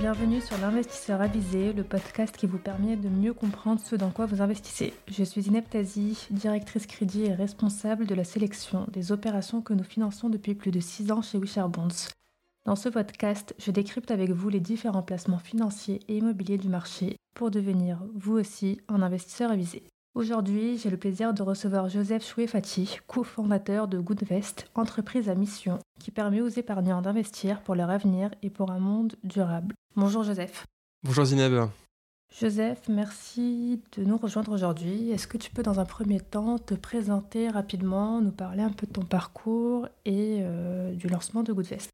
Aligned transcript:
Bienvenue 0.00 0.40
sur 0.40 0.56
l'investisseur 0.58 1.20
avisé, 1.20 1.72
le 1.72 1.82
podcast 1.82 2.36
qui 2.36 2.46
vous 2.46 2.58
permet 2.58 2.94
de 2.94 3.08
mieux 3.08 3.34
comprendre 3.34 3.80
ce 3.80 3.96
dans 3.96 4.10
quoi 4.10 4.26
vous 4.26 4.40
investissez. 4.40 4.94
Je 5.08 5.24
suis 5.24 5.42
Zineb 5.42 5.64
Tazi, 5.68 6.28
directrice 6.30 6.86
crédit 6.86 7.24
et 7.24 7.34
responsable 7.34 8.06
de 8.06 8.14
la 8.14 8.22
sélection 8.22 8.86
des 8.92 9.10
opérations 9.10 9.60
que 9.60 9.74
nous 9.74 9.82
finançons 9.82 10.28
depuis 10.28 10.54
plus 10.54 10.70
de 10.70 10.78
6 10.78 11.10
ans 11.10 11.20
chez 11.20 11.38
Wisher 11.38 11.64
Bonds. 11.68 12.10
Dans 12.64 12.76
ce 12.76 12.88
podcast, 12.88 13.56
je 13.58 13.72
décrypte 13.72 14.12
avec 14.12 14.30
vous 14.30 14.48
les 14.48 14.60
différents 14.60 15.02
placements 15.02 15.38
financiers 15.38 15.98
et 16.06 16.18
immobiliers 16.18 16.58
du 16.58 16.68
marché 16.68 17.16
pour 17.34 17.50
devenir, 17.50 17.98
vous 18.14 18.38
aussi, 18.38 18.80
un 18.86 19.02
investisseur 19.02 19.50
avisé. 19.50 19.82
Aujourd'hui, 20.18 20.78
j'ai 20.78 20.90
le 20.90 20.96
plaisir 20.96 21.32
de 21.32 21.44
recevoir 21.44 21.88
Joseph 21.88 22.26
Chouefati, 22.26 22.98
cofondateur 23.06 23.86
de 23.86 24.00
Goodvest, 24.00 24.68
entreprise 24.74 25.28
à 25.28 25.36
mission 25.36 25.78
qui 26.00 26.10
permet 26.10 26.40
aux 26.40 26.48
épargnants 26.48 27.00
d'investir 27.00 27.62
pour 27.62 27.76
leur 27.76 27.88
avenir 27.88 28.32
et 28.42 28.50
pour 28.50 28.72
un 28.72 28.80
monde 28.80 29.14
durable. 29.22 29.76
Bonjour 29.94 30.24
Joseph. 30.24 30.66
Bonjour 31.04 31.24
Zineb. 31.24 31.68
Joseph, 32.36 32.88
merci 32.88 33.80
de 33.96 34.02
nous 34.02 34.16
rejoindre 34.16 34.50
aujourd'hui. 34.50 35.12
Est-ce 35.12 35.28
que 35.28 35.38
tu 35.38 35.52
peux 35.52 35.62
dans 35.62 35.78
un 35.78 35.84
premier 35.84 36.18
temps 36.18 36.58
te 36.58 36.74
présenter 36.74 37.48
rapidement, 37.48 38.20
nous 38.20 38.32
parler 38.32 38.64
un 38.64 38.72
peu 38.72 38.88
de 38.88 38.92
ton 38.92 39.04
parcours 39.04 39.86
et 40.04 40.38
euh, 40.40 40.94
du 40.94 41.06
lancement 41.06 41.44
de 41.44 41.52
Goodvest? 41.52 41.90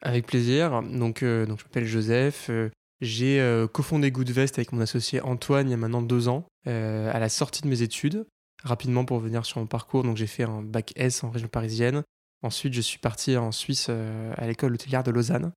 Avec 0.00 0.28
plaisir. 0.28 0.80
Donc, 0.80 1.24
euh, 1.24 1.44
donc 1.44 1.58
je 1.58 1.64
m'appelle 1.64 1.86
Joseph. 1.86 2.50
Euh, 2.50 2.70
j'ai 3.00 3.40
euh, 3.40 3.66
cofondé 3.66 4.10
Goodvest 4.10 4.58
avec 4.58 4.72
mon 4.72 4.80
associé 4.80 5.20
Antoine 5.20 5.68
il 5.68 5.70
y 5.70 5.74
a 5.74 5.76
maintenant 5.76 6.02
deux 6.02 6.28
ans, 6.28 6.46
euh, 6.66 7.10
à 7.12 7.18
la 7.18 7.28
sortie 7.28 7.62
de 7.62 7.68
mes 7.68 7.82
études. 7.82 8.26
Rapidement 8.62 9.04
pour 9.04 9.18
venir 9.18 9.44
sur 9.44 9.60
mon 9.60 9.66
parcours, 9.66 10.04
donc 10.04 10.16
j'ai 10.16 10.26
fait 10.26 10.44
un 10.44 10.62
bac 10.62 10.92
S 10.96 11.22
en 11.22 11.30
région 11.30 11.48
parisienne. 11.48 12.02
Ensuite, 12.42 12.72
je 12.72 12.80
suis 12.80 12.98
parti 12.98 13.36
en 13.36 13.52
Suisse 13.52 13.88
euh, 13.90 14.32
à 14.36 14.46
l'école 14.46 14.74
hôtelière 14.74 15.02
de 15.02 15.10
Lausanne, 15.10 15.52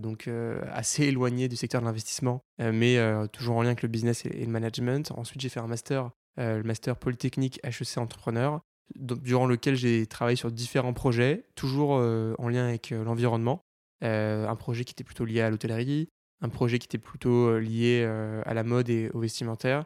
donc 0.00 0.30
assez 0.72 1.04
éloigné 1.04 1.48
du 1.48 1.56
secteur 1.56 1.80
de 1.80 1.86
l'investissement, 1.86 2.40
mais 2.60 2.98
toujours 3.32 3.56
en 3.56 3.62
lien 3.62 3.70
avec 3.70 3.82
le 3.82 3.88
business 3.88 4.24
et, 4.26 4.44
le 4.44 4.52
management. 4.52 5.10
Ensuite, 5.16 5.40
j'ai 5.40 5.48
fait 5.48 5.58
un 5.58 5.66
master, 5.66 6.10
le 6.36 6.62
master 6.62 6.96
Polytechnique 6.96 7.58
HEC 7.64 7.98
Entrepreneur, 7.98 8.60
durant 8.94 9.46
lequel 9.46 9.74
j'ai 9.74 10.06
travaillé 10.06 10.36
sur 10.36 10.52
différents 10.52 10.92
projets, 10.92 11.46
toujours 11.56 11.92
en 11.94 12.48
lien 12.48 12.68
avec 12.68 12.90
l'environnement. 12.90 13.60
un 14.02 14.56
projet 14.56 14.84
qui 14.84 14.92
était 14.92 15.04
plutôt 15.04 15.24
lié 15.24 15.40
à 15.40 15.50
l'hôtellerie, 15.50 16.10
un 16.44 16.48
projet 16.50 16.78
qui 16.78 16.86
était 16.86 16.98
plutôt 16.98 17.48
euh, 17.48 17.58
lié 17.58 18.02
euh, 18.04 18.42
à 18.44 18.54
la 18.54 18.62
mode 18.62 18.90
et 18.90 19.10
au 19.14 19.20
vestimentaire. 19.20 19.84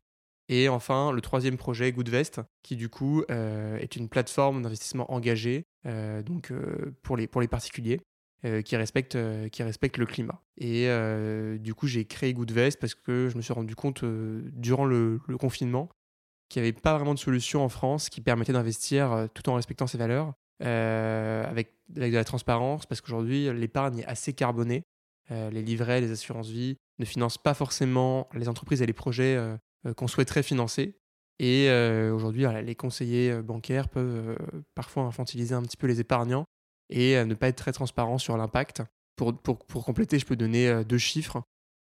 Et 0.49 0.69
enfin, 0.69 1.13
le 1.13 1.21
troisième 1.21 1.57
projet, 1.57 1.93
Goodvest, 1.93 2.41
qui 2.63 2.75
du 2.75 2.89
coup 2.89 3.23
euh, 3.31 3.79
est 3.79 3.97
une 3.97 4.09
plateforme 4.09 4.63
d'investissement 4.63 5.11
engagé 5.13 5.65
donc, 5.85 6.53
pour, 7.03 7.17
les, 7.17 7.27
pour 7.27 7.41
les 7.41 7.49
particuliers. 7.49 8.01
qui, 8.65 8.77
respecte, 8.77 9.17
qui 9.51 9.63
le 9.63 10.07
climat. 10.07 10.43
Et 10.59 10.89
du 11.59 11.75
coup, 11.75 11.87
j'ai 11.87 12.05
créé 12.05 12.33
Goodvest 12.35 12.79
parce 12.79 12.95
que 12.95 13.29
je 13.31 13.37
me 13.37 13.43
suis 13.43 13.53
rendu 13.53 13.75
compte 13.75 14.05
durant 14.05 14.85
le, 14.85 15.21
confinement 15.39 15.89
qu'il 16.49 16.63
n'y 16.63 16.69
avait 16.69 16.79
pas 16.79 16.95
vraiment 16.95 17.15
de 17.15 17.19
solution 17.19 17.63
en 17.63 17.69
France 17.69 18.09
qui 18.09 18.23
permettait 18.23 18.53
d'investir 18.53 19.29
tout 19.35 19.49
en 19.51 19.55
respectant 19.55 19.87
ses 19.87 19.99
valeurs, 19.99 20.33
avec, 20.61 21.75
avec 21.97 22.13
de 22.13 22.17
la 22.17 22.25
transparence, 22.25 22.87
parce 22.87 23.03
qu'aujourd'hui, 23.03 23.53
l'épargne 23.53 24.01
est 24.01 24.07
assez 24.07 24.33
carbonée. 24.33 24.83
Euh, 25.31 25.51
les 25.51 25.63
livrets, 25.63 26.01
les 26.01 26.11
assurances 26.11 26.49
vie 26.49 26.77
ne 26.99 27.05
financent 27.05 27.39
pas 27.39 27.55
forcément 27.55 28.29
les 28.35 28.49
entreprises 28.49 28.83
et 28.83 28.87
les 28.87 28.93
projets 28.93 29.37
euh, 29.37 29.57
euh, 29.87 29.95
qu'on 29.95 30.09
souhaiterait 30.09 30.43
financer. 30.43 30.95
Et 31.41 31.71
aujourd'hui, 32.13 32.47
les 32.65 32.75
conseillers 32.75 33.43
bancaires 33.43 33.89
peuvent 33.89 34.37
parfois 34.75 35.05
infantiliser 35.05 35.55
un 35.55 35.63
petit 35.63 35.77
peu 35.77 35.87
les 35.87 36.01
épargnants 36.01 36.47
et 36.91 37.25
ne 37.25 37.35
pas 37.35 37.47
être 37.47 37.55
très 37.59 37.71
transparents 37.71 38.19
sur 38.19 38.37
l'impact. 38.37 38.83
Pour, 39.15 39.41
pour, 39.41 39.85
compléter, 39.85 40.19
je 40.19 40.27
peux 40.27 40.35
donner 40.35 40.83
deux 40.85 40.99
chiffres. 40.99 41.41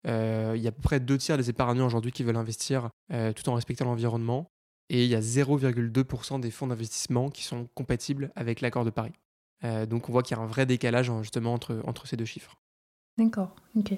Il 0.06 0.10
y 0.10 0.66
a 0.66 0.70
à 0.70 0.72
peu 0.72 0.81
près 0.81 1.00
deux 1.00 1.20
tiers 1.20 1.38
des 1.38 1.52
épargnants 1.52 1.86
aujourd'hui 1.86 2.12
qui 2.12 2.24
veulent 2.24 2.36
investir 2.36 2.90
tout 3.12 3.48
en 3.48 3.54
respectant 3.54 3.86
l'environnement. 3.86 4.50
Et 4.90 5.04
il 5.04 5.10
y 5.12 5.14
a 5.14 5.22
0,2% 5.22 6.40
des 6.40 6.50
fonds 6.50 6.66
d'investissement 6.66 7.30
qui 7.30 7.44
sont 7.44 7.68
compatibles 7.75 8.31
avec 8.36 8.60
l'accord 8.60 8.86
de 8.86 8.90
Paris. 8.90 9.14
donc 9.88 10.10
on 10.10 10.14
voit 10.14 10.24
qu'il 10.24 10.36
y 10.36 10.40
a 10.40 10.42
un 10.42 10.48
vrai 10.48 10.66
décalage 10.66 11.12
justement 11.22 11.54
entre, 11.54 11.80
entre 11.86 12.08
ces 12.08 12.18
deux 12.18 12.25
chiffres. 12.25 12.56
D'accord, 13.18 13.56
ok. 13.75 13.94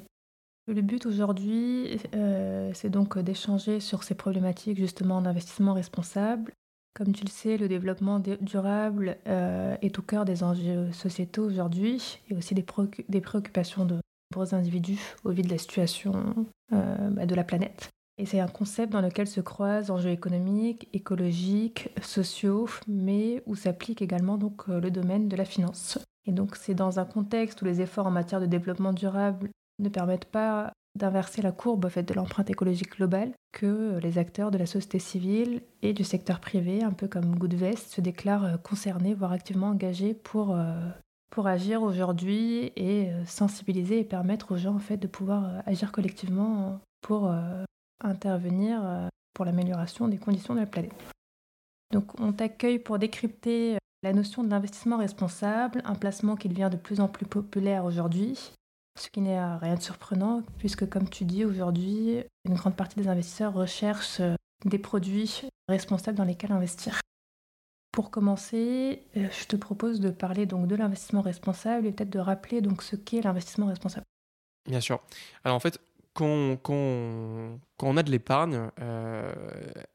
Le 0.67 0.81
but 0.81 1.05
aujourd'hui, 1.05 1.99
euh, 2.15 2.71
c'est 2.73 2.89
donc 2.89 3.19
d'échanger 3.19 3.79
sur 3.79 4.03
ces 4.03 4.15
problématiques 4.15 4.77
justement 4.77 5.21
d'investissement 5.21 5.73
responsable. 5.73 6.53
Comme 6.95 7.13
tu 7.13 7.23
le 7.23 7.29
sais, 7.29 7.57
le 7.57 7.67
développement 7.67 8.19
durable 8.19 9.17
euh, 9.27 9.75
est 9.81 9.99
au 9.99 10.01
cœur 10.01 10.25
des 10.25 10.43
enjeux 10.43 10.91
sociétaux 10.91 11.45
aujourd'hui 11.45 12.19
et 12.29 12.35
aussi 12.35 12.55
des, 12.55 12.65
des, 13.09 13.21
préoccupations 13.21 13.85
de 13.85 13.99
nombreux 14.33 14.55
individus 14.55 14.99
au 15.23 15.31
vu 15.31 15.43
de 15.43 15.49
la 15.49 15.57
situation 15.57 16.47
euh, 16.73 17.09
bah, 17.11 17.25
de 17.25 17.35
la 17.35 17.43
planète. 17.43 17.89
Et 18.17 18.25
c'est 18.25 18.39
un 18.39 18.47
concept 18.47 18.93
dans 18.93 19.01
lequel 19.01 19.27
se 19.27 19.41
croisent 19.41 19.91
enjeux 19.91 20.09
économiques, 20.09 20.87
écologiques, 20.93 21.89
sociaux, 22.01 22.67
mais 22.87 23.43
où 23.45 23.55
s'applique 23.55 24.01
également 24.01 24.37
donc 24.37 24.67
le 24.67 24.89
domaine 24.89 25.27
de 25.27 25.35
la 25.35 25.45
finance. 25.45 25.99
Et 26.25 26.31
donc 26.31 26.55
c'est 26.55 26.73
dans 26.73 26.99
un 26.99 27.05
contexte 27.05 27.61
où 27.61 27.65
les 27.65 27.81
efforts 27.81 28.07
en 28.07 28.11
matière 28.11 28.41
de 28.41 28.45
développement 28.45 28.93
durable 28.93 29.49
ne 29.79 29.89
permettent 29.89 30.25
pas 30.25 30.71
d'inverser 30.95 31.41
la 31.41 31.51
courbe 31.51 31.89
fait, 31.89 32.03
de 32.03 32.13
l'empreinte 32.13 32.49
écologique 32.49 32.95
globale 32.95 33.33
que 33.51 33.99
les 34.01 34.17
acteurs 34.17 34.51
de 34.51 34.57
la 34.57 34.65
société 34.65 34.99
civile 34.99 35.61
et 35.81 35.93
du 35.93 36.03
secteur 36.03 36.39
privé, 36.39 36.83
un 36.83 36.91
peu 36.91 37.07
comme 37.07 37.37
Goodvest, 37.37 37.89
se 37.89 38.01
déclarent 38.01 38.61
concernés, 38.61 39.13
voire 39.13 39.31
activement 39.31 39.67
engagés 39.67 40.13
pour, 40.13 40.55
euh, 40.55 40.73
pour 41.31 41.47
agir 41.47 41.83
aujourd'hui 41.83 42.71
et 42.75 43.11
euh, 43.11 43.25
sensibiliser 43.25 43.99
et 43.99 44.03
permettre 44.03 44.53
aux 44.53 44.57
gens 44.57 44.75
en 44.75 44.79
fait, 44.79 44.97
de 44.97 45.07
pouvoir 45.07 45.45
euh, 45.45 45.59
agir 45.65 45.91
collectivement 45.91 46.79
pour 47.01 47.31
intervenir 48.03 48.81
pour 49.35 49.45
l'amélioration 49.45 50.07
des 50.07 50.17
conditions 50.17 50.55
de 50.55 50.59
la 50.61 50.65
planète. 50.65 50.91
Donc 51.93 52.19
on 52.19 52.33
t'accueille 52.33 52.79
pour 52.79 52.97
décrypter 52.97 53.77
la 54.05 54.13
notion 54.13 54.43
de 54.43 54.51
l'investissement 54.51 54.97
responsable, 54.97 55.81
un 55.83 55.95
placement 55.95 56.35
qui 56.35 56.47
devient 56.47 56.69
de 56.71 56.77
plus 56.77 56.99
en 56.99 57.07
plus 57.07 57.25
populaire 57.25 57.85
aujourd'hui, 57.85 58.51
ce 58.99 59.09
qui 59.09 59.19
n'est 59.19 59.43
rien 59.55 59.73
de 59.73 59.81
surprenant, 59.81 60.43
puisque 60.59 60.87
comme 60.87 61.09
tu 61.09 61.25
dis 61.25 61.43
aujourd'hui, 61.43 62.23
une 62.47 62.53
grande 62.53 62.75
partie 62.75 62.97
des 62.97 63.07
investisseurs 63.07 63.53
recherchent 63.53 64.19
euh, 64.19 64.35
des 64.63 64.77
produits 64.77 65.49
responsables 65.67 66.15
dans 66.15 66.23
lesquels 66.23 66.51
investir. 66.51 66.99
Pour 67.91 68.11
commencer, 68.11 69.01
euh, 69.17 69.27
je 69.31 69.45
te 69.47 69.55
propose 69.55 69.99
de 69.99 70.11
parler 70.11 70.45
donc 70.45 70.67
de 70.67 70.75
l'investissement 70.75 71.21
responsable 71.21 71.87
et 71.87 71.91
peut-être 71.91 72.11
de 72.11 72.19
rappeler 72.19 72.61
donc 72.61 72.83
ce 72.83 72.95
qu'est 72.95 73.21
l'investissement 73.21 73.65
responsable. 73.65 74.05
Bien 74.69 74.81
sûr. 74.81 75.01
Alors 75.43 75.57
en 75.57 75.59
fait, 75.59 75.79
quand, 76.13 76.59
on 76.69 77.97
a 77.97 78.03
de 78.03 78.11
l'épargne, 78.11 78.69
euh, 78.79 79.33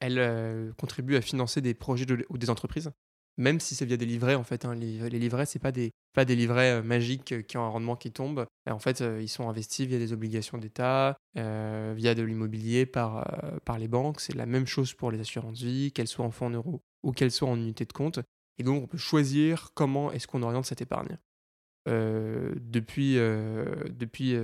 elle 0.00 0.74
contribue 0.78 1.14
à 1.14 1.20
financer 1.20 1.60
des 1.60 1.74
projets 1.74 2.06
ou 2.28 2.38
des 2.38 2.50
entreprises 2.50 2.90
même 3.36 3.60
si 3.60 3.74
c'est 3.74 3.84
via 3.84 3.96
des 3.96 4.06
livrets 4.06 4.34
en 4.34 4.44
fait. 4.44 4.64
Hein, 4.64 4.74
les, 4.74 5.08
livrets, 5.10 5.46
c'est 5.46 5.58
pas 5.58 5.72
des 5.72 5.92
pas 6.12 6.24
des 6.24 6.36
livrets 6.36 6.78
euh, 6.78 6.82
magiques 6.82 7.32
euh, 7.32 7.42
qui 7.42 7.56
ont 7.56 7.64
un 7.64 7.68
rendement 7.68 7.96
qui 7.96 8.10
tombe. 8.10 8.46
en 8.68 8.78
fait, 8.78 9.00
euh, 9.00 9.22
ils 9.22 9.28
sont 9.28 9.48
investis 9.48 9.86
via 9.86 9.98
des 9.98 10.12
obligations 10.12 10.58
d'État, 10.58 11.16
via 11.34 12.14
de 12.14 12.22
l'immobilier 12.22 12.86
par 12.86 13.24
les 13.78 13.88
banques. 13.88 14.20
C'est 14.20 14.34
la 14.34 14.46
même 14.46 14.66
chose 14.66 14.94
pour 14.94 15.10
les 15.10 15.20
assurances 15.20 15.62
vie, 15.62 15.92
qu'elles 15.92 16.08
soient 16.08 16.24
en 16.24 16.30
fonds 16.30 16.46
en 16.46 16.50
euros 16.50 16.82
ou 17.02 17.12
qu'elles 17.12 17.30
soient 17.30 17.48
en 17.48 17.56
unité 17.56 17.84
de 17.84 17.92
compte. 17.92 18.20
Et 18.58 18.62
donc, 18.62 18.82
on 18.82 18.86
peut 18.86 18.98
choisir 18.98 19.70
comment 19.74 20.12
est-ce 20.12 20.26
qu'on 20.26 20.42
oriente 20.42 20.66
cette 20.66 20.82
épargne. 20.82 21.16
depuis, 21.86 23.14
depuis, 23.14 24.36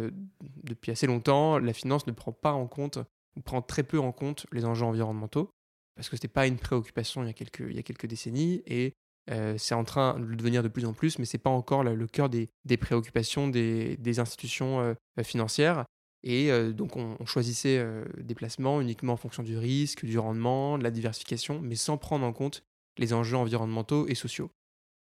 depuis 0.63 0.91
assez 0.93 1.07
longtemps, 1.07 1.59
la 1.59 1.73
finance 1.73 2.07
ne 2.07 2.13
prend 2.13 2.33
pas 2.33 2.53
en 2.53 2.67
compte, 2.67 2.99
ou 3.37 3.41
prend 3.41 3.61
très 3.61 3.83
peu 3.83 3.99
en 3.99 4.13
compte 4.13 4.47
les 4.53 4.65
enjeux 4.65 4.87
environnementaux 4.87 5.51
parce 5.97 6.09
que 6.09 6.17
ce 6.17 6.21
n'était 6.21 6.29
pas 6.29 6.47
une 6.47 6.59
préoccupation 6.59 7.23
il 7.23 7.27
y 7.27 7.79
a 7.79 7.83
quelques, 7.83 8.07
décennies, 8.07 8.63
et 8.67 8.93
euh, 9.31 9.57
c'est 9.59 9.75
en 9.75 9.85
train 9.85 10.19
de 10.19 10.25
le 10.25 10.37
devenir 10.37 10.63
de 10.63 10.69
plus 10.69 10.85
en 10.85 10.93
plus, 10.93 11.19
mais 11.19 11.25
ce 11.25 11.37
n'est 11.37 11.43
pas 11.43 11.51
encore 11.51 11.83
le, 11.83 12.07
cœur 12.07 12.29
des, 12.29 12.49
préoccupations 12.79 13.49
des, 13.49 13.97
des 13.97 14.21
institutions 14.21 14.81
euh, 14.81 14.95
financières. 15.23 15.85
Et 16.23 16.51
euh, 16.51 16.73
donc 16.73 16.97
on, 16.97 17.25
choisissait 17.25 17.85
des 18.19 18.35
placements 18.35 18.81
uniquement 18.81 19.15
en 19.15 19.17
fonction 19.17 19.43
du 19.43 19.57
risque, 19.57 20.05
du 20.05 20.19
rendement, 20.19 20.79
de 20.79 20.85
la 20.85 20.91
diversification, 20.91 21.61
mais 21.61 21.77
sans 21.77 21.97
prendre 21.97 22.27
en 22.27 22.33
compte 22.33 22.63
les 22.99 23.13
enjeux 23.13 23.37
environnementaux 23.37 24.07
et 24.07 24.15
sociaux. 24.15 24.51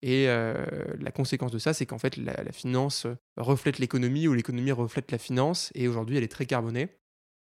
Et 0.02 0.28
la 0.28 1.12
conséquence 1.12 1.52
de 1.52 1.58
ça, 1.58 1.74
c'est 1.74 1.88
qu'en 1.88 1.98
fait, 1.98 2.16
la, 2.18 2.44
la, 2.44 2.52
finance 2.52 3.08
reflète 3.38 3.80
l'économie 3.80 4.28
ou 4.28 4.34
l'économie 4.34 4.72
reflète 4.72 5.12
la 5.12 5.18
finance. 5.18 5.72
Et 5.74 5.88
aujourd'hui, 5.88 6.18
elle 6.18 6.24
est 6.24 6.32
très 6.32 6.46
carbonée. 6.46 6.90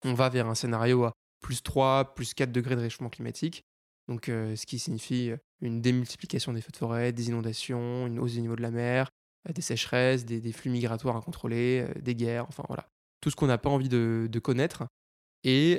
On 0.04 0.14
va 0.14 0.28
vers 0.28 0.48
un 0.48 0.56
scénario 0.56 1.04
à 1.04 1.12
plus 1.40 1.62
3, 1.62 2.14
plus 2.14 2.34
4 2.34 2.52
degrés 2.52 2.76
de 2.76 2.80
réchauffement 2.80 3.10
climatique. 3.10 3.64
Donc, 4.08 4.28
euh, 4.28 4.56
ce 4.56 4.66
qui 4.66 4.78
signifie 4.78 5.30
euh, 5.30 5.36
une 5.60 5.80
démultiplication 5.80 6.52
des 6.52 6.62
feux 6.62 6.72
de 6.72 6.76
forêt, 6.76 7.12
des 7.12 7.28
inondations, 7.28 8.06
une 8.06 8.18
hausse 8.18 8.32
du 8.32 8.40
niveau 8.40 8.56
de 8.56 8.62
la 8.62 8.70
mer, 8.70 9.10
euh, 9.48 9.52
des 9.52 9.60
sécheresses, 9.60 10.24
des, 10.24 10.52
flux 10.52 10.70
migratoires 10.70 11.16
incontrôlés, 11.16 11.86
des 12.00 12.14
guerres, 12.14 12.46
enfin 12.48 12.64
voilà. 12.68 12.88
Tout 13.20 13.30
ce 13.30 13.36
qu'on 13.36 13.46
n'a 13.46 13.58
pas 13.58 13.68
envie 13.68 13.88
de, 13.88 14.40
connaître 14.42 14.86
et, 15.44 15.78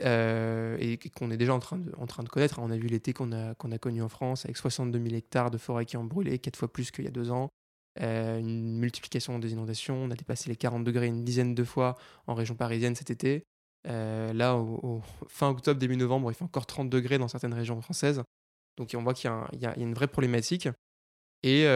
qu'on 1.15 1.31
est 1.31 1.37
déjà 1.37 1.53
en 1.53 1.59
train 1.59 1.77
de, 1.77 2.29
connaître. 2.29 2.59
On 2.59 2.69
a 2.69 2.77
vu 2.77 2.87
l'été 2.87 3.13
qu'on 3.13 3.31
a, 3.31 3.55
connu 3.79 4.01
en 4.01 4.09
France 4.09 4.45
avec 4.45 4.57
62 4.57 5.01
000 5.01 5.15
hectares 5.15 5.49
de 5.49 5.57
forêt 5.57 5.85
qui 5.85 5.97
ont 5.97 6.03
brûlé, 6.03 6.37
quatre 6.37 6.57
fois 6.57 6.71
plus 6.71 6.91
qu'il 6.91 7.05
y 7.05 7.07
a 7.07 7.11
deux 7.11 7.31
ans. 7.31 7.49
une 7.97 8.77
multiplication 8.77 9.39
des 9.39 9.53
inondations. 9.53 9.95
On 9.95 10.11
a 10.11 10.15
dépassé 10.15 10.49
les 10.49 10.57
40 10.57 10.83
degrés 10.83 11.07
une 11.07 11.23
dizaine 11.23 11.55
de 11.55 11.63
fois 11.63 11.95
en 12.27 12.35
région 12.35 12.55
parisienne 12.55 12.95
cet 12.95 13.09
été. 13.09 13.45
Là, 13.89 14.55
au, 14.55 15.01
fin 15.27 15.49
octobre, 15.49 15.79
début 15.79 15.97
novembre, 15.97 16.31
il 16.31 16.35
fait 16.35 16.43
encore 16.43 16.65
30 16.65 16.89
degrés 16.89 17.17
dans 17.17 17.27
certaines 17.27 17.53
régions 17.53 17.81
françaises. 17.81 18.23
Donc 18.77 18.95
on 18.95 19.03
voit 19.03 19.13
qu'il 19.13 19.29
y, 19.59 19.65
a 19.65 19.77
une 19.77 19.93
vraie 19.93 20.07
problématique. 20.07 20.69
Et 21.43 21.67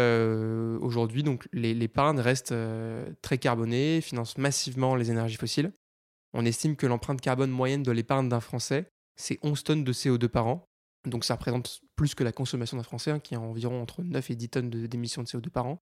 aujourd'hui, 0.82 1.24
donc 1.24 1.48
l'épargne 1.52 2.20
reste 2.20 2.54
très 3.22 3.38
carbonée, 3.38 4.02
finance 4.02 4.38
massivement 4.38 4.96
les 4.96 5.12
énergies 5.12 5.38
fossiles. 5.38 5.72
On 6.34 6.46
estime 6.46 6.76
que 6.76 6.88
l'empreinte 6.88 7.22
carbone 7.22 7.52
moyenne 7.52 7.84
de 7.84 7.92
l'épargne 7.92 8.28
d'un 8.28 8.40
Français, 8.40 8.90
c'est 9.16 9.40
11 9.44 9.64
tonnes 9.64 9.84
de 9.84 9.94
CO2 9.94 10.28
par 10.28 10.48
an. 10.48 10.68
Donc 11.06 11.26
ça 11.26 11.36
représente 11.36 11.82
plus 11.96 12.16
que 12.16 12.24
la 12.24 12.32
consommation 12.32 12.78
d'un 12.78 12.84
Français, 12.84 13.12
hein, 13.12 13.20
qui 13.20 13.36
a 13.36 13.40
environ 13.40 13.82
entre 13.82 14.02
9 14.04 14.32
et 14.32 14.36
10 14.36 14.50
tonnes 14.50 14.70
d'émissions 14.70 15.22
de, 15.22 15.28
CO2 15.28 15.50
par 15.50 15.68
an. 15.68 15.82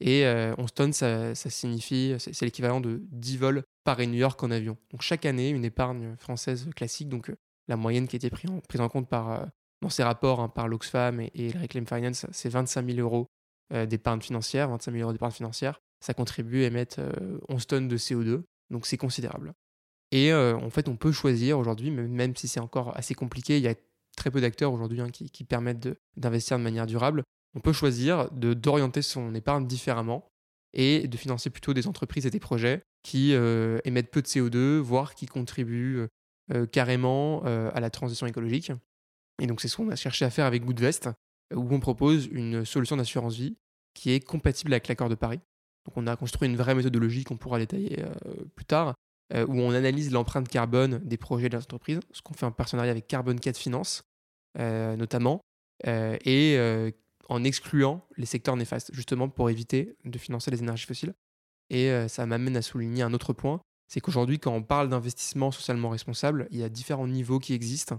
Et 0.00 0.26
11 0.58 0.74
tonnes, 0.74 0.92
ça, 0.92 1.34
signifie, 1.34 2.14
c'est 2.18 2.42
l'équivalent 2.42 2.80
de 2.80 3.00
10 3.10 3.36
vols 3.38 3.62
Paris-New 3.84 4.18
York 4.18 4.42
en 4.42 4.50
avion. 4.50 4.76
Donc 4.90 5.02
chaque 5.02 5.24
année, 5.24 5.50
une 5.50 5.64
épargne 5.64 6.16
française 6.18 6.68
classique, 6.76 7.08
donc 7.08 7.32
la 7.68 7.76
moyenne 7.76 8.06
qui 8.06 8.16
a 8.16 8.18
été 8.18 8.30
prise 8.30 8.80
en, 8.80 8.88
compte 8.88 9.08
par, 9.08 9.46
dans 9.80 9.88
ces 9.88 10.02
rapports 10.02 10.40
hein, 10.40 10.48
par 10.48 10.68
l'Oxfam 10.68 11.20
et, 11.20 11.30
et, 11.34 11.50
Reclaim 11.50 11.86
Finance, 11.86 12.26
c'est 12.30 12.50
25 12.50 12.86
000 12.86 12.98
euros 12.98 13.26
d'épargne 13.88 14.20
financière, 14.20 14.68
25 14.68 14.92
000 14.92 15.02
euros 15.02 15.12
d'épargne 15.12 15.32
financière. 15.32 15.80
Ça 16.04 16.14
contribue 16.14 16.64
à 16.64 16.66
émettre 16.66 17.00
11 17.48 17.66
tonnes 17.66 17.88
de 17.88 17.96
CO2, 17.96 18.42
donc 18.70 18.86
c'est 18.86 18.98
considérable. 18.98 19.54
Et 20.12 20.32
en 20.32 20.70
fait, 20.70 20.88
on 20.88 20.96
peut 20.96 21.12
choisir 21.12 21.58
aujourd'hui, 21.58 21.90
même 21.90 22.36
si 22.36 22.48
c'est 22.48 22.60
encore 22.60 22.96
assez 22.96 23.14
compliqué, 23.14 23.56
il 23.56 23.62
y 23.62 23.68
a 23.68 23.74
très 24.16 24.30
peu 24.30 24.40
d'acteurs 24.40 24.72
aujourd'hui 24.72 25.00
hein, 25.00 25.10
qui, 25.10 25.44
permettent 25.44 25.88
d'investir 26.16 26.58
de, 26.58 26.64
manière 26.64 26.86
durable. 26.86 27.22
On 27.56 27.60
peut 27.60 27.72
choisir 27.72 28.30
d'orienter 28.30 29.02
son 29.02 29.34
épargne 29.34 29.66
différemment 29.66 30.28
et 30.72 31.08
de 31.08 31.16
financer 31.16 31.50
plutôt 31.50 31.74
des 31.74 31.86
entreprises 31.86 32.26
et 32.26 32.30
des 32.30 32.38
projets 32.38 32.82
qui 33.02 33.32
émettent 33.32 34.10
peu 34.10 34.20
de 34.20 34.26
CO2, 34.26 34.78
voire 34.78 35.14
qui 35.14 35.26
contribuent 35.26 36.06
carrément 36.70 37.42
à 37.44 37.80
la 37.80 37.88
transition 37.88 38.26
écologique. 38.26 38.72
Et 39.40 39.46
donc 39.46 39.60
c'est 39.60 39.68
ce 39.68 39.76
qu'on 39.76 39.88
a 39.90 39.96
cherché 39.96 40.24
à 40.24 40.30
faire 40.30 40.44
avec 40.44 40.64
Goodvest, 40.64 41.08
où 41.54 41.66
on 41.72 41.80
propose 41.80 42.26
une 42.26 42.64
solution 42.64 42.96
d'assurance 42.96 43.36
vie 43.36 43.56
qui 43.94 44.10
est 44.10 44.20
compatible 44.20 44.72
avec 44.74 44.88
l'accord 44.88 45.08
de 45.08 45.14
Paris. 45.14 45.40
Donc 45.86 45.96
on 45.96 46.06
a 46.06 46.16
construit 46.16 46.48
une 46.48 46.56
vraie 46.56 46.74
méthodologie 46.74 47.24
qu'on 47.24 47.38
pourra 47.38 47.58
détailler 47.58 48.04
plus 48.54 48.66
tard, 48.66 48.94
euh, 49.34 49.44
où 49.48 49.58
on 49.58 49.72
analyse 49.72 50.12
l'empreinte 50.12 50.48
carbone 50.48 51.00
des 51.00 51.16
projets 51.16 51.48
de 51.48 51.56
l'entreprise, 51.56 51.98
ce 52.12 52.22
qu'on 52.22 52.34
fait 52.34 52.46
en 52.46 52.52
partenariat 52.52 52.92
avec 52.92 53.08
Carbon 53.08 53.34
4 53.34 53.56
Finance, 53.56 54.04
euh, 54.56 54.94
notamment, 54.94 55.40
euh, 55.88 56.16
et 56.24 56.56
en 57.28 57.44
excluant 57.44 58.06
les 58.16 58.26
secteurs 58.26 58.56
néfastes, 58.56 58.92
justement 58.94 59.28
pour 59.28 59.50
éviter 59.50 59.96
de 60.04 60.18
financer 60.18 60.50
les 60.50 60.60
énergies 60.60 60.86
fossiles. 60.86 61.14
Et 61.70 61.90
ça 62.08 62.26
m'amène 62.26 62.56
à 62.56 62.62
souligner 62.62 63.02
un 63.02 63.12
autre 63.12 63.32
point, 63.32 63.60
c'est 63.88 64.00
qu'aujourd'hui, 64.00 64.38
quand 64.38 64.52
on 64.52 64.62
parle 64.62 64.88
d'investissement 64.88 65.50
socialement 65.50 65.88
responsable, 65.88 66.46
il 66.52 66.58
y 66.58 66.62
a 66.62 66.68
différents 66.68 67.08
niveaux 67.08 67.40
qui 67.40 67.54
existent. 67.54 67.98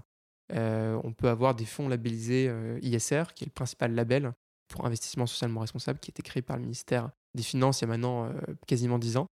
on 0.54 1.12
peut 1.14 1.28
avoir 1.28 1.54
des 1.54 1.66
fonds 1.66 1.86
labellisés 1.86 2.50
ISR, 2.80 3.24
qui 3.34 3.44
est 3.44 3.48
le 3.48 3.52
principal 3.52 3.94
label 3.94 4.32
pour 4.68 4.86
investissement 4.86 5.26
socialement 5.26 5.60
responsable, 5.60 5.98
qui 5.98 6.10
a 6.10 6.12
été 6.12 6.22
créé 6.22 6.40
par 6.40 6.56
le 6.56 6.62
ministère 6.62 7.10
des 7.34 7.42
Finances 7.42 7.80
il 7.80 7.82
y 7.82 7.84
a 7.84 7.88
maintenant 7.88 8.32
quasiment 8.66 8.98
10 8.98 9.18
ans. 9.18 9.26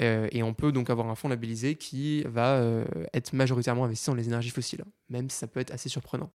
Euh, 0.00 0.28
et 0.32 0.42
on 0.42 0.54
peut 0.54 0.72
donc 0.72 0.90
avoir 0.90 1.08
un 1.08 1.14
fonds 1.14 1.28
labellisé 1.28 1.74
qui 1.74 2.22
va 2.22 2.56
euh, 2.56 2.84
être 3.12 3.32
majoritairement 3.34 3.84
investi 3.84 4.08
dans 4.08 4.16
les 4.16 4.26
énergies 4.26 4.50
fossiles, 4.50 4.84
même 5.08 5.28
si 5.28 5.36
ça 5.36 5.46
peut 5.46 5.60
être 5.60 5.72
assez 5.72 5.88
surprenant. 5.88 6.30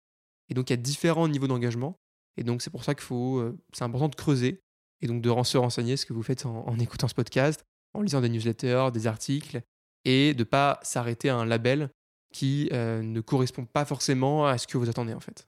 Et 0.50 0.54
donc 0.54 0.70
il 0.70 0.74
y 0.74 0.76
a 0.76 0.78
différents 0.78 1.28
niveaux 1.28 1.48
d'engagement, 1.48 1.98
et 2.38 2.44
donc 2.44 2.62
c'est 2.62 2.70
pour 2.70 2.84
ça 2.84 2.96
qu'il 2.96 3.04
faut, 3.04 3.40
euh, 3.40 3.58
c'est 3.74 3.84
important 3.84 4.10
de 4.10 4.16
creuser 4.16 4.62
et 5.02 5.08
donc 5.08 5.22
de 5.22 5.44
se 5.44 5.58
renseigner 5.58 5.98
ce 5.98 6.06
que 6.06 6.14
vous 6.14 6.24
faites 6.24 6.46
en, 6.46 6.78
écoutant 6.80 7.08
ce 7.08 7.14
podcast, 7.14 7.64
en 7.94 8.02
lisant 8.02 8.22
des 8.22 8.30
newsletters, 8.30 8.90
des 8.92 9.06
articles, 9.06 9.62
et 10.06 10.34
de 10.34 10.44
pas 10.44 10.80
s'arrêter 10.82 11.30
à 11.30 11.36
un 11.36 11.46
label 11.46 11.92
qui 12.34 12.70
ne 12.72 13.22
correspond 13.22 13.66
pas 13.66 13.86
forcément 13.86 14.48
à 14.48 14.58
ce 14.58 14.66
que 14.66 14.78
vous 14.78 14.90
attendez 14.90 15.14
en 15.14 15.20
fait. 15.20 15.48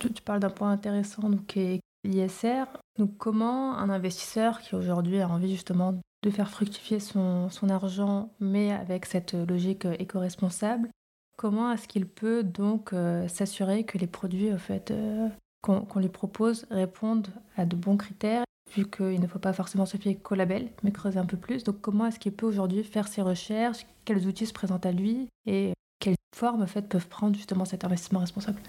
Tu, 0.00 0.22
parles 0.22 0.38
d'un 0.38 0.50
point 0.50 0.70
intéressant 0.70 1.28
donc, 1.28 1.46
qui 1.46 1.60
est 1.60 1.80
l'ISR. 2.04 2.66
Donc 2.98 3.16
comment 3.16 3.76
un 3.76 3.90
investisseur 3.90 4.60
qui 4.60 4.74
aujourd'hui 4.74 5.20
a 5.20 5.28
envie 5.28 5.50
justement 5.50 5.98
de 6.22 6.30
faire 6.30 6.48
fructifier 6.48 7.00
son, 7.00 7.50
argent, 7.68 8.32
mais 8.40 8.72
avec 8.72 9.04
cette 9.04 9.34
logique 9.34 9.84
éco-responsable, 9.98 10.88
comment 11.36 11.70
est-ce 11.72 11.86
qu'il 11.86 12.06
peut 12.06 12.42
donc 12.42 12.92
euh, 12.92 13.28
s'assurer 13.28 13.84
que 13.84 13.98
les 13.98 14.06
produits 14.06 14.52
au 14.52 14.58
fait, 14.58 14.90
euh, 14.90 15.28
qu'on 15.64 15.98
lui 16.00 16.08
propose 16.08 16.66
répondent 16.70 17.28
à 17.56 17.64
de 17.64 17.74
bons 17.74 17.96
critères, 17.96 18.44
vu 18.74 18.88
qu'il 18.88 19.20
ne 19.20 19.26
faut 19.26 19.38
pas 19.38 19.54
forcément 19.54 19.86
se 19.86 19.96
fier 19.96 20.16
qu'au 20.16 20.34
label, 20.34 20.70
mais 20.82 20.92
creuser 20.92 21.18
un 21.18 21.24
peu 21.24 21.38
plus. 21.38 21.64
Donc 21.64 21.80
comment 21.80 22.06
est-ce 22.06 22.18
qu'il 22.18 22.32
peut 22.32 22.46
aujourd'hui 22.46 22.84
faire 22.84 23.08
ses 23.08 23.22
recherches, 23.22 23.86
quels 24.04 24.26
outils 24.26 24.46
se 24.46 24.52
présentent 24.52 24.86
à 24.86 24.92
lui? 24.92 25.28
Et 25.46 25.72
quelles 26.00 26.16
formes 26.36 26.62
en 26.62 26.66
fait, 26.66 26.88
peuvent 26.88 27.08
prendre 27.08 27.34
justement 27.34 27.64
cet 27.64 27.84
investissement 27.84 28.20
responsable? 28.20 28.60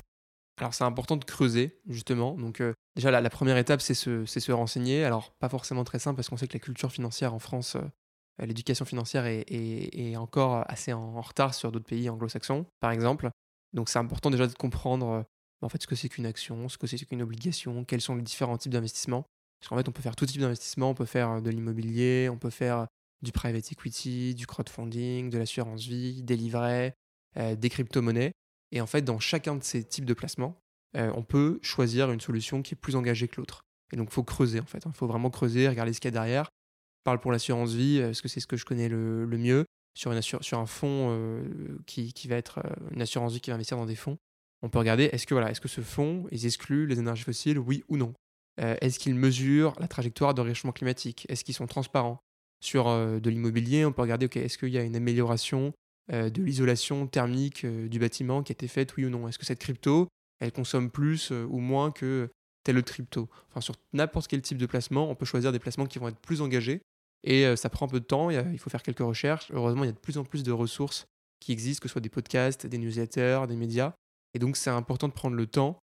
Alors 0.58 0.74
c'est 0.74 0.86
important 0.86 1.18
de 1.18 1.26
creuser 1.26 1.78
justement. 1.88 2.36
Donc 2.36 2.62
euh, 2.62 2.74
déjà 2.96 3.12
la, 3.12 3.30
première 3.30 3.58
étape 3.58 3.82
c'est 3.82 3.94
se, 3.94 4.26
se, 4.26 4.52
renseigner. 4.54 5.04
Alors 5.04 5.34
pas 5.40 5.50
forcément 5.50 5.84
très 5.84 6.00
simple 6.00 6.16
parce 6.16 6.30
qu'on 6.30 6.38
sait 6.38 6.48
que 6.48 6.54
la 6.54 6.62
culture 6.62 6.94
financière 6.94 7.34
en 7.34 7.40
France, 7.40 7.76
euh, 7.76 8.46
l'éducation 8.46 8.86
financière 8.86 9.26
est, 9.26 9.44
est, 9.50 10.16
encore 10.16 10.64
assez 10.70 10.94
en, 10.94 11.20
retard 11.20 11.54
sur 11.54 11.74
d'autres 11.74 11.86
pays 11.86 12.10
anglo-saxons 12.10 12.66
par 12.80 12.92
exemple. 12.92 13.30
Donc 13.74 13.90
c'est 13.90 14.00
important 14.00 14.30
déjà 14.30 14.48
de 14.48 14.54
comprendre 14.54 15.10
euh, 15.10 15.24
en 15.62 15.70
fait 15.70 15.82
ce 15.82 15.88
que 15.88 15.96
c'est 15.96 16.10
qu'une 16.10 16.26
action, 16.26 16.70
ce 16.70 16.78
que 16.78 16.88
c'est 16.88 16.98
qu'une 17.06 17.22
obligation, 17.22 17.84
quels 17.86 18.02
sont 18.02 18.16
les 18.16 18.22
différents 18.22 18.58
types 18.58 18.72
d'investissements. 18.72 19.26
Parce 19.60 19.70
qu'en 19.70 19.78
fait 19.78 19.90
on 19.90 19.92
peut 19.92 20.02
faire 20.02 20.16
tout 20.16 20.26
type 20.26 20.42
d'investissement, 20.42 20.90
on 20.90 20.96
peut 20.96 21.06
faire 21.06 21.42
de 21.42 21.50
l'immobilier, 21.50 22.30
on 22.30 22.38
peut 22.38 22.50
faire 22.50 22.88
du 23.22 23.32
private 23.32 23.72
equity, 23.72 24.36
du 24.36 24.46
crowdfunding, 24.46 25.30
de 25.30 25.38
l'assurance 25.38 25.84
vie, 25.86 26.22
des 26.22 26.36
livrets, 26.36 26.94
des 27.36 27.70
crypto-monnaies. 27.70 28.34
Et 28.72 28.82
en 28.82 28.88
fait, 28.88 29.02
dans 29.02 29.20
chacun 29.20 29.56
de 29.56 29.64
ces 29.64 29.84
types 29.84 30.06
de 30.06 30.14
placements, 30.14 30.60
euh, 30.96 31.12
on 31.16 31.24
peut 31.24 31.60
choisir 31.62 32.12
une 32.12 32.20
solution 32.20 32.62
qui 32.62 32.74
est 32.74 32.78
plus 32.78 32.96
engagée 32.96 33.28
que 33.28 33.38
l'autre. 33.38 33.62
Et 33.94 33.98
donc, 33.98 34.10
il 34.10 34.14
faut 34.14 34.24
creuser, 34.24 34.60
en 34.60 34.66
fait. 34.66 34.80
Il 34.84 34.88
hein. 34.88 34.94
faut 34.94 35.08
vraiment 35.08 35.30
creuser, 35.30 35.68
regarder 35.68 35.94
ce 35.94 36.00
qu'il 36.00 36.08
y 36.08 36.10
a 36.10 36.12
derrière. 36.12 36.46
Je 36.46 37.04
parle 37.04 37.20
pour 37.20 37.32
l'assurance 37.32 37.74
vie, 37.74 38.02
parce 38.02 38.22
que 38.22 38.28
c'est 38.28 38.40
ce 38.40 38.48
que 38.48 38.58
je 38.58 38.66
connais 38.66 38.90
le, 38.90 39.26
mieux. 39.38 39.66
Sur, 39.98 40.12
une 40.12 40.22
sur 40.22 40.60
un 40.60 40.66
fonds 40.66 41.08
euh, 41.12 41.78
qui, 41.86 42.12
qui, 42.12 42.28
va 42.28 42.36
être 42.36 42.60
euh, 42.60 42.92
une 42.92 43.02
assurance 43.02 43.32
vie 43.32 43.40
qui 43.40 43.50
va 43.50 43.56
investir 43.56 43.78
dans 43.78 43.86
des 43.86 43.96
fonds, 43.96 44.18
on 44.66 44.70
peut 44.70 44.80
regarder 44.80 45.06
est-ce 45.06 45.26
que, 45.26 45.34
voilà, 45.34 45.52
est-ce 45.52 45.62
que 45.62 45.68
ce 45.68 45.82
fonds, 45.82 46.26
ils 46.32 46.46
excluent 46.46 46.88
les 46.88 47.00
énergies 47.00 47.24
fossiles, 47.24 47.60
oui 47.60 47.84
ou 47.88 47.98
non? 47.98 48.14
Est-ce 48.58 49.00
qu'ils 49.00 49.16
mesurent 49.16 49.74
la 49.80 49.88
trajectoire 49.88 50.34
de 50.34 50.42
réchauffement 50.42 50.72
climatique? 50.72 51.26
Est-ce 51.30 51.44
qu'ils 51.44 51.56
sont 51.56 51.68
transparents? 51.68 52.20
Sur 52.64 52.86
de 52.86 53.30
l'immobilier, 53.30 53.86
on 53.86 53.92
peut 53.92 54.02
regarder 54.02 54.26
ok, 54.26 54.38
est-ce 54.38 54.58
qu'il 54.58 54.70
y 54.70 54.78
a 54.78 54.84
une 54.84 54.96
amélioration 54.96 55.72
euh, 56.12 56.30
de 56.30 56.44
l'isolation 56.44 57.08
thermique 57.08 57.66
euh, 57.66 57.88
du 57.88 57.98
bâtiment 57.98 58.44
qui 58.44 58.52
a 58.52 58.54
été 58.54 58.68
faite, 58.68 58.96
oui 58.96 59.06
ou 59.06 59.10
non? 59.10 59.28
Est-ce 59.28 59.40
que 59.40 59.46
cette 59.46 59.60
crypto, 59.60 60.08
elle 60.40 60.52
consomme 60.52 60.92
plus 60.92 61.32
euh, 61.32 61.46
ou 61.50 61.58
moins 61.58 61.90
que 61.90 62.30
tel 62.64 62.78
autre 62.78 62.92
crypto? 62.92 63.28
Enfin, 63.50 63.60
sur 63.60 63.76
n'importe 63.92 64.28
quel 64.28 64.44
type 64.44 64.60
de 64.60 64.68
placement, 64.68 65.10
on 65.10 65.16
peut 65.16 65.26
choisir 65.26 65.52
des 65.52 65.58
placements 65.58 65.88
qui 65.88 65.98
vont 65.98 66.08
être 66.08 66.20
plus 66.20 66.42
engagés. 66.42 66.82
Et 67.24 67.56
ça 67.56 67.70
prend 67.70 67.88
un 67.88 67.90
peu 67.90 68.00
de 68.00 68.06
temps, 68.06 68.30
il 68.30 68.60
faut 68.60 68.70
faire 68.70 68.84
quelques 68.84 69.00
recherches. 69.00 69.50
Heureusement, 69.52 69.84
il 69.84 69.88
y 69.88 69.90
a 69.90 69.94
de 69.94 69.98
plus 69.98 70.20
en 70.20 70.24
plus 70.24 70.44
de 70.44 70.52
ressources 70.52 71.08
qui 71.40 71.54
existent, 71.54 71.82
que 71.82 71.88
ce 71.88 71.94
soit 71.94 72.02
des 72.02 72.10
podcasts, 72.10 72.68
des 72.68 72.78
newsletters, 72.78 73.46
des 73.48 73.56
médias. 73.56 73.94
Et 74.36 74.40
donc, 74.40 74.56
c'est 74.58 74.70
important 74.70 75.08
de 75.08 75.14
prendre 75.14 75.36
le 75.36 75.48
temps. 75.48 75.80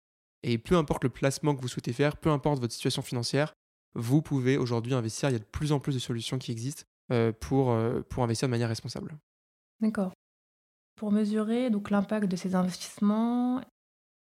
Et 0.42 0.56
peu 0.56 0.76
importe 0.76 1.04
le 1.04 1.10
placement 1.10 1.54
que 1.54 1.60
vous 1.60 1.68
souhaitez 1.68 1.92
faire, 1.92 2.16
peu 2.16 2.30
importe 2.30 2.60
votre 2.60 2.72
situation 2.72 3.02
financière, 3.02 3.52
vous 3.94 4.22
pouvez 4.22 4.56
aujourd'hui 4.56 4.94
investir. 4.94 5.28
Il 5.28 5.32
y 5.32 5.36
a 5.36 5.40
de 5.40 5.44
plus 5.44 5.72
en 5.72 5.80
plus 5.80 5.92
de 5.92 5.98
solutions 5.98 6.38
qui 6.38 6.52
existent 6.52 6.84
pour, 7.40 7.76
pour 8.08 8.22
investir 8.22 8.48
de 8.48 8.50
manière 8.50 8.68
responsable. 8.68 9.16
D'accord. 9.80 10.12
Pour 10.96 11.12
mesurer 11.12 11.70
donc 11.70 11.90
l'impact 11.90 12.26
de 12.26 12.36
ces 12.36 12.54
investissements 12.54 13.60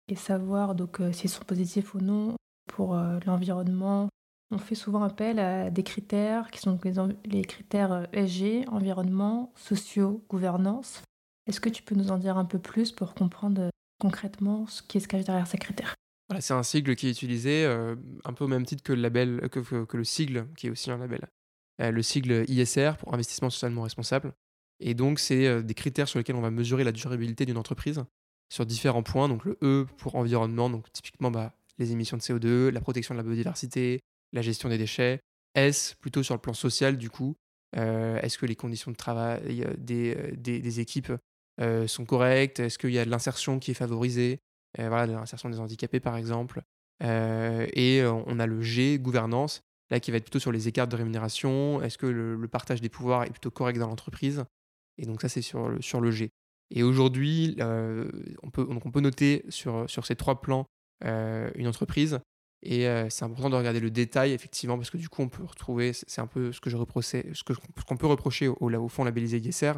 et 0.08 0.16
savoir 0.16 0.76
donc 0.76 1.00
euh, 1.00 1.12
s'ils 1.12 1.30
sont 1.30 1.44
positifs 1.44 1.94
ou 1.94 2.00
non 2.00 2.36
pour 2.68 2.96
euh, 2.96 3.20
l'environnement, 3.26 4.10
on 4.52 4.58
fait 4.58 4.76
souvent 4.76 5.04
appel 5.04 5.40
à 5.40 5.70
des 5.70 5.84
critères 5.84 6.50
qui 6.50 6.60
sont 6.60 6.80
les, 7.26 7.44
critères 7.44 8.08
ESG, 8.14 8.44
euh, 8.44 8.72
environnement, 8.72 9.52
sociaux, 9.56 10.24
gouvernance. 10.30 11.04
Est-ce 11.48 11.60
que 11.60 11.70
tu 11.70 11.84
peux 11.84 11.96
nous 11.96 12.12
en 12.12 12.18
dire 12.18 12.38
un 12.38 12.46
peu 12.46 12.58
plus 12.58 12.92
pour 12.92 13.14
comprendre 13.14 13.70
concrètement 14.00 14.68
ce 14.68 14.82
qui 14.82 15.00
se 15.02 15.08
cache 15.08 15.24
derrière 15.24 15.48
ces 15.48 15.58
critères 15.58 15.96
voilà, 16.28 16.42
c'est 16.42 16.54
un 16.54 16.64
sigle 16.64 16.96
qui 16.96 17.08
est 17.08 17.12
utilisé 17.12 17.66
un 18.24 18.34
peu 18.34 18.46
au 18.46 18.48
même 18.48 18.66
titre 18.66 18.82
que 18.82 18.94
le 18.94 19.02
label, 19.04 19.48
que, 19.52 19.96
le 19.96 20.04
sigle 20.04 20.48
qui 20.58 20.66
est 20.66 20.70
aussi 20.72 20.90
un 20.90 20.98
label. 20.98 21.28
le 21.78 22.02
sigle 22.02 22.46
ISR 22.48 22.94
pour 22.98 23.14
investissement 23.14 23.52
socialement 23.52 23.84
responsable. 23.84 24.34
Et 24.80 24.94
donc, 24.94 25.20
c'est 25.20 25.48
euh, 25.48 25.62
des 25.62 25.74
critères 25.74 26.08
sur 26.08 26.20
lesquels 26.20 26.36
on 26.36 26.42
va 26.42 26.52
mesurer 26.52 26.84
la 26.84 26.92
durabilité 26.92 27.46
d'une 27.46 27.58
entreprise 27.58 28.04
sur 28.50 28.66
différents 28.66 29.04
points. 29.04 29.30
Donc, 29.30 29.46
le 29.46 29.58
E 29.62 29.86
pour 29.98 30.16
environnement, 30.16 30.70
donc 30.70 30.92
typiquement 30.92 31.32
bah, 31.32 31.54
les 31.78 31.92
émissions 31.92 32.18
de 32.18 32.22
CO2, 32.22 32.70
la 32.70 32.82
protection 32.82 33.14
de 33.14 33.18
la 33.18 33.24
biodiversité, 33.24 34.02
la 34.34 34.42
gestion 34.42 34.70
des 34.70 34.78
déchets. 34.78 35.22
S 35.56 35.96
plutôt 36.02 36.24
sur 36.24 36.36
le 36.36 36.42
plan 36.42 36.54
social, 36.54 36.98
du 36.98 37.10
coup. 37.10 37.36
Euh, 37.78 38.20
est-ce 38.22 38.38
que 38.38 38.46
les 38.46 38.56
conditions 38.56 38.92
de 38.92 38.96
travail 38.96 39.64
euh, 39.64 39.74
des, 39.78 40.16
des, 40.38 40.80
équipes 40.80 41.12
sont 41.88 42.06
correctes? 42.06 42.60
Est-ce 42.60 42.78
qu'il 42.78 42.92
y 42.92 43.00
a 43.00 43.06
de 43.06 43.10
l'insertion 43.10 43.60
qui 43.60 43.72
est 43.72 43.76
favorisée? 43.76 44.40
Voilà, 44.78 45.06
l'insertion 45.08 45.50
des 45.50 45.60
handicapés, 45.60 46.00
par 46.00 46.18
exemple. 46.18 46.62
et 47.02 48.04
on 48.06 48.40
a 48.40 48.46
le 48.46 48.62
G, 48.62 49.00
gouvernance, 49.00 49.62
là 49.90 50.00
qui 50.00 50.12
va 50.12 50.18
être 50.18 50.24
plutôt 50.24 50.40
sur 50.40 50.52
les 50.52 50.68
écarts 50.68 50.88
de 50.88 50.96
rémunération, 50.96 51.82
est-ce 51.82 51.98
que 51.98 52.08
le, 52.08 52.48
partage 52.48 52.82
des 52.82 52.90
pouvoirs 52.90 53.24
est 53.24 53.32
plutôt 53.32 53.52
correct 53.52 53.78
dans 53.78 53.88
l'entreprise? 53.88 54.44
Et 54.98 55.06
donc 55.06 55.22
ça, 55.22 55.30
c'est 55.30 55.42
sur 55.42 55.70
le, 55.70 55.82
sur 55.82 56.02
le 56.02 56.12
G. 56.12 56.30
Et 56.72 56.84
aujourd'hui, 56.84 57.56
on, 57.60 58.50
peut, 58.52 58.68
on 58.70 58.92
peut 58.92 59.02
noter 59.02 59.46
sur, 59.50 59.90
sur 59.90 60.06
ces 60.06 60.16
trois 60.16 60.42
plans 60.42 60.66
une 61.04 61.68
entreprise. 61.68 62.20
Et 62.64 62.88
c'est 63.10 63.26
important 63.26 63.50
de 63.50 63.56
regarder 63.56 63.80
le 63.80 63.92
détail, 63.92 64.32
effectivement, 64.32 64.78
parce 64.78 64.90
que 64.90 64.98
du 64.98 65.08
coup, 65.08 65.22
on 65.22 65.30
peut 65.30 65.44
retrouver, 65.44 65.94
c'est 65.94 66.22
un 66.22 66.28
peu 66.28 66.52
ce 66.52 66.60
que 66.60 66.70
je 66.70 66.78
reprochais, 66.78 67.32
qu'on 67.88 67.98
peut 67.98 68.08
reprocher 68.08 68.48
au, 68.48 68.58
au, 68.60 68.88
fond 68.88 69.04
labellisé 69.04 69.38
ISR. 69.38 69.74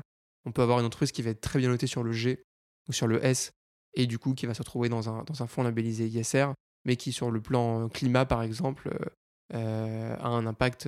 On 0.48 0.52
peut 0.52 0.62
avoir 0.62 0.80
une 0.80 0.86
entreprise 0.86 1.12
qui 1.12 1.22
va 1.22 1.32
être 1.32 1.42
très 1.42 1.60
bien 1.60 1.70
notée 1.70 1.88
sur 1.88 2.04
le 2.04 2.12
G 2.12 2.42
ou 2.90 2.94
sur 2.94 3.08
le 3.08 3.24
S, 3.24 3.52
et 3.94 4.08
du 4.08 4.18
coup, 4.18 4.34
qui 4.34 4.46
va 4.46 4.54
se 4.54 4.62
retrouver 4.62 4.90
dans 4.90 5.10
un, 5.10 5.48
fonds 5.48 5.64
labellisé 5.64 6.08
ISR, 6.08 6.48
mais 6.86 6.96
qui, 6.96 7.12
sur 7.12 7.32
le 7.32 7.42
plan 7.42 7.90
climat, 7.90 8.26
par 8.26 8.42
exemple, 8.44 8.98
a 9.54 10.28
un 10.28 10.46
impact 10.46 10.88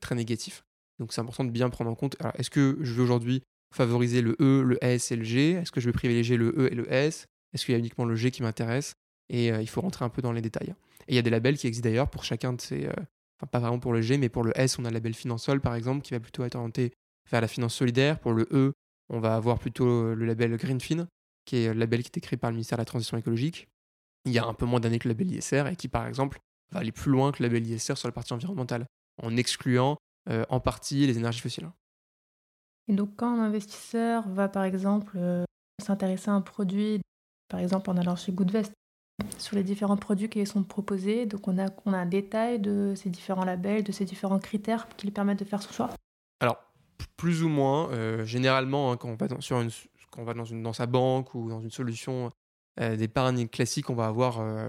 très 0.00 0.14
négatif. 0.14 0.62
Donc, 1.00 1.12
c'est 1.12 1.20
important 1.20 1.44
de 1.44 1.50
bien 1.50 1.70
prendre 1.70 1.90
en 1.90 1.94
compte. 1.94 2.16
Est-ce 2.34 2.50
que 2.50 2.78
je 2.80 2.92
veux 2.92 3.02
aujourd'hui 3.02 3.42
favoriser 3.74 4.22
le 4.22 4.36
E, 4.40 4.62
le 4.62 4.78
S 4.84 5.10
et 5.10 5.16
le 5.16 5.24
G? 5.24 5.52
Est-ce 5.52 5.72
que 5.72 5.80
je 5.80 5.86
vais 5.86 5.92
privilégier 5.92 6.36
le 6.36 6.54
E 6.56 6.70
et 6.70 6.74
le 6.74 6.90
S? 6.92 7.26
Est-ce 7.52 7.64
qu'il 7.64 7.72
y 7.72 7.76
a 7.76 7.78
uniquement 7.78 8.04
le 8.04 8.14
G 8.14 8.30
qui 8.30 8.42
m'intéresse? 8.42 8.94
Et 9.28 9.48
il 9.48 9.68
faut 9.68 9.80
rentrer 9.80 10.04
un 10.04 10.08
peu 10.08 10.22
dans 10.22 10.32
les 10.32 10.42
détails. 10.42 10.74
Et 11.08 11.14
il 11.14 11.16
y 11.16 11.18
a 11.18 11.22
des 11.22 11.30
labels 11.30 11.58
qui 11.58 11.66
existent 11.66 11.88
d'ailleurs 11.88 12.08
pour 12.08 12.24
chacun 12.24 12.52
de 12.52 12.60
ces. 12.60 12.86
Euh, 12.86 12.92
enfin, 12.92 13.46
pas 13.50 13.58
vraiment 13.58 13.78
pour 13.80 13.92
le 13.92 14.00
G, 14.00 14.18
mais 14.18 14.28
pour 14.28 14.44
le 14.44 14.52
S, 14.54 14.78
on 14.78 14.84
a 14.84 14.88
le 14.88 14.94
label 14.94 15.14
Finansol, 15.14 15.60
par 15.60 15.74
exemple, 15.74 16.02
qui 16.02 16.12
va 16.12 16.20
plutôt 16.20 16.44
être 16.44 16.54
orienté 16.54 16.92
vers 17.30 17.40
la 17.40 17.48
finance 17.48 17.74
solidaire. 17.74 18.18
Pour 18.20 18.32
le 18.32 18.46
E, 18.52 18.72
on 19.10 19.20
va 19.20 19.34
avoir 19.34 19.58
plutôt 19.58 20.14
le 20.14 20.24
label 20.24 20.56
Greenfin, 20.56 21.06
qui 21.44 21.56
est 21.56 21.74
le 21.74 21.80
label 21.80 22.02
qui 22.02 22.08
est 22.08 22.16
écrit 22.18 22.36
par 22.36 22.50
le 22.50 22.54
ministère 22.54 22.78
de 22.78 22.82
la 22.82 22.86
Transition 22.86 23.16
écologique. 23.16 23.68
Il 24.24 24.32
y 24.32 24.38
a 24.38 24.44
un 24.44 24.54
peu 24.54 24.66
moins 24.66 24.80
d'années 24.80 24.98
que 24.98 25.08
le 25.08 25.14
label 25.14 25.32
ISR 25.32 25.66
et 25.70 25.76
qui, 25.76 25.88
par 25.88 26.06
exemple, 26.06 26.38
va 26.70 26.80
aller 26.80 26.92
plus 26.92 27.10
loin 27.10 27.32
que 27.32 27.42
le 27.42 27.48
label 27.48 27.66
ISR 27.66 27.96
sur 27.96 28.08
la 28.08 28.12
partie 28.12 28.32
environnementale, 28.32 28.86
en 29.22 29.36
excluant 29.36 29.96
euh, 30.28 30.44
en 30.48 30.60
partie 30.60 31.06
les 31.06 31.18
énergies 31.18 31.40
fossiles. 31.40 31.70
Et 32.88 32.92
donc, 32.92 33.10
quand 33.16 33.32
un 33.32 33.42
investisseur 33.42 34.28
va, 34.28 34.48
par 34.48 34.64
exemple, 34.64 35.16
euh, 35.16 35.44
s'intéresser 35.80 36.30
à 36.30 36.34
un 36.34 36.40
produit, 36.40 37.00
par 37.48 37.60
exemple 37.60 37.90
en 37.90 37.96
allant 37.96 38.16
chez 38.16 38.32
Goodvest, 38.32 38.72
sur 39.38 39.56
les 39.56 39.62
différents 39.62 39.96
produits 39.96 40.28
qui 40.28 40.44
sont 40.46 40.62
proposés. 40.62 41.26
Donc 41.26 41.48
on 41.48 41.58
a, 41.58 41.68
on 41.84 41.92
a 41.92 41.98
un 41.98 42.06
détail 42.06 42.58
de 42.58 42.94
ces 42.96 43.10
différents 43.10 43.44
labels, 43.44 43.84
de 43.84 43.92
ces 43.92 44.04
différents 44.04 44.38
critères 44.38 44.88
qui 44.96 45.06
lui 45.06 45.12
permettent 45.12 45.40
de 45.40 45.44
faire 45.44 45.62
son 45.62 45.72
choix. 45.72 45.90
Alors, 46.40 46.58
plus 47.08 47.42
ou 47.42 47.48
moins. 47.48 47.90
Euh, 47.90 48.24
généralement, 48.24 48.92
hein, 48.92 48.96
quand 48.96 49.08
on 49.08 49.16
va, 49.16 49.28
dans, 49.28 49.40
une, 49.40 49.70
quand 50.10 50.22
on 50.22 50.24
va 50.24 50.34
dans, 50.34 50.44
une, 50.44 50.62
dans 50.62 50.72
sa 50.72 50.86
banque 50.86 51.34
ou 51.34 51.48
dans 51.48 51.60
une 51.60 51.70
solution 51.70 52.30
euh, 52.80 52.96
d'épargne 52.96 53.48
classique, 53.48 53.90
on 53.90 53.94
va 53.94 54.06
avoir 54.06 54.40
euh, 54.40 54.68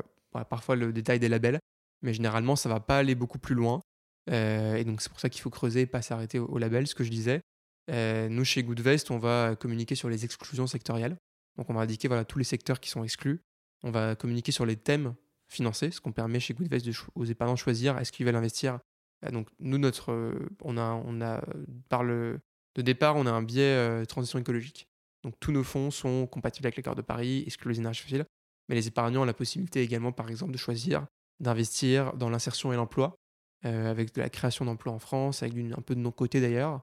parfois 0.49 0.75
le 0.75 0.93
détail 0.93 1.19
des 1.19 1.29
labels. 1.29 1.59
Mais 2.01 2.13
généralement, 2.13 2.55
ça 2.55 2.69
va 2.69 2.79
pas 2.79 2.97
aller 2.97 3.15
beaucoup 3.15 3.39
plus 3.39 3.55
loin. 3.55 3.81
et 4.27 4.83
donc, 4.85 5.01
c'est 5.01 5.09
pour 5.09 5.19
ça 5.19 5.29
qu'il 5.29 5.41
faut 5.41 5.51
creuser 5.51 5.81
et 5.81 5.85
pas 5.85 6.01
s'arrêter 6.01 6.39
au, 6.39 6.57
label, 6.57 6.87
ce 6.87 6.95
que 6.95 7.03
je 7.03 7.11
disais. 7.11 7.41
nous, 7.87 8.43
chez 8.43 8.63
Goodvest, 8.63 9.11
on 9.11 9.19
va 9.19 9.55
communiquer 9.55 9.93
sur 9.93 10.09
les 10.09 10.25
exclusions 10.25 10.65
sectorielles. 10.65 11.15
Donc, 11.57 11.69
on 11.69 11.75
va 11.75 11.81
indiquer 11.81 12.07
voilà, 12.07 12.25
tous 12.25 12.39
les 12.39 12.43
secteurs 12.43 12.79
qui 12.79 12.89
sont 12.89 13.03
exclus. 13.03 13.41
On 13.83 13.91
va 13.91 14.15
communiquer 14.15 14.51
sur 14.51 14.65
les 14.65 14.77
thèmes 14.77 15.13
financés, 15.47 15.91
ce 15.91 16.01
qu'on 16.01 16.11
permet 16.11 16.39
chez 16.39 16.55
Goodvest 16.55 16.87
aux 17.13 17.25
épargnants 17.25 17.53
de 17.53 17.59
choisir 17.59 17.99
est-ce 17.99 18.11
qu'ils 18.11 18.25
veulent 18.25 18.35
investir. 18.35 18.79
Euh, 19.25 19.31
donc 19.31 19.47
nous, 19.59 19.77
notre, 19.77 20.11
euh, 20.11 20.49
on 20.63 20.77
a, 20.77 20.93
on 21.05 21.21
a, 21.21 21.43
par 21.89 22.03
le 22.03 22.39
de 22.75 22.81
départ, 22.81 23.17
on 23.17 23.25
a 23.25 23.31
un 23.31 23.43
biais 23.43 23.75
euh, 23.75 24.05
transition 24.05 24.39
écologique. 24.39 24.87
Donc 25.23 25.35
tous 25.39 25.51
nos 25.51 25.63
fonds 25.63 25.91
sont 25.91 26.25
compatibles 26.25 26.67
avec 26.67 26.77
l'accord 26.77 26.95
de 26.95 27.01
Paris, 27.01 27.43
excluent 27.45 27.73
les 27.73 27.79
énergies 27.79 28.01
fossiles. 28.01 28.25
Mais 28.69 28.75
les 28.75 28.87
épargnants 28.87 29.23
ont 29.23 29.25
la 29.25 29.33
possibilité 29.33 29.81
également, 29.81 30.11
par 30.13 30.29
exemple, 30.29 30.53
de 30.53 30.57
choisir 30.57 31.05
d'investir 31.39 32.13
dans 32.13 32.29
l'insertion 32.29 32.71
et 32.71 32.75
l'emploi, 32.75 33.15
avec 33.63 34.13
de 34.13 34.21
la 34.21 34.29
création 34.29 34.63
d'emplois 34.63 34.93
en 34.93 34.99
France, 34.99 35.41
avec 35.41 35.57
un 35.57 35.81
peu 35.81 35.95
de 35.95 35.99
nos 35.99 36.11
côtés 36.11 36.39
d'ailleurs. 36.39 36.81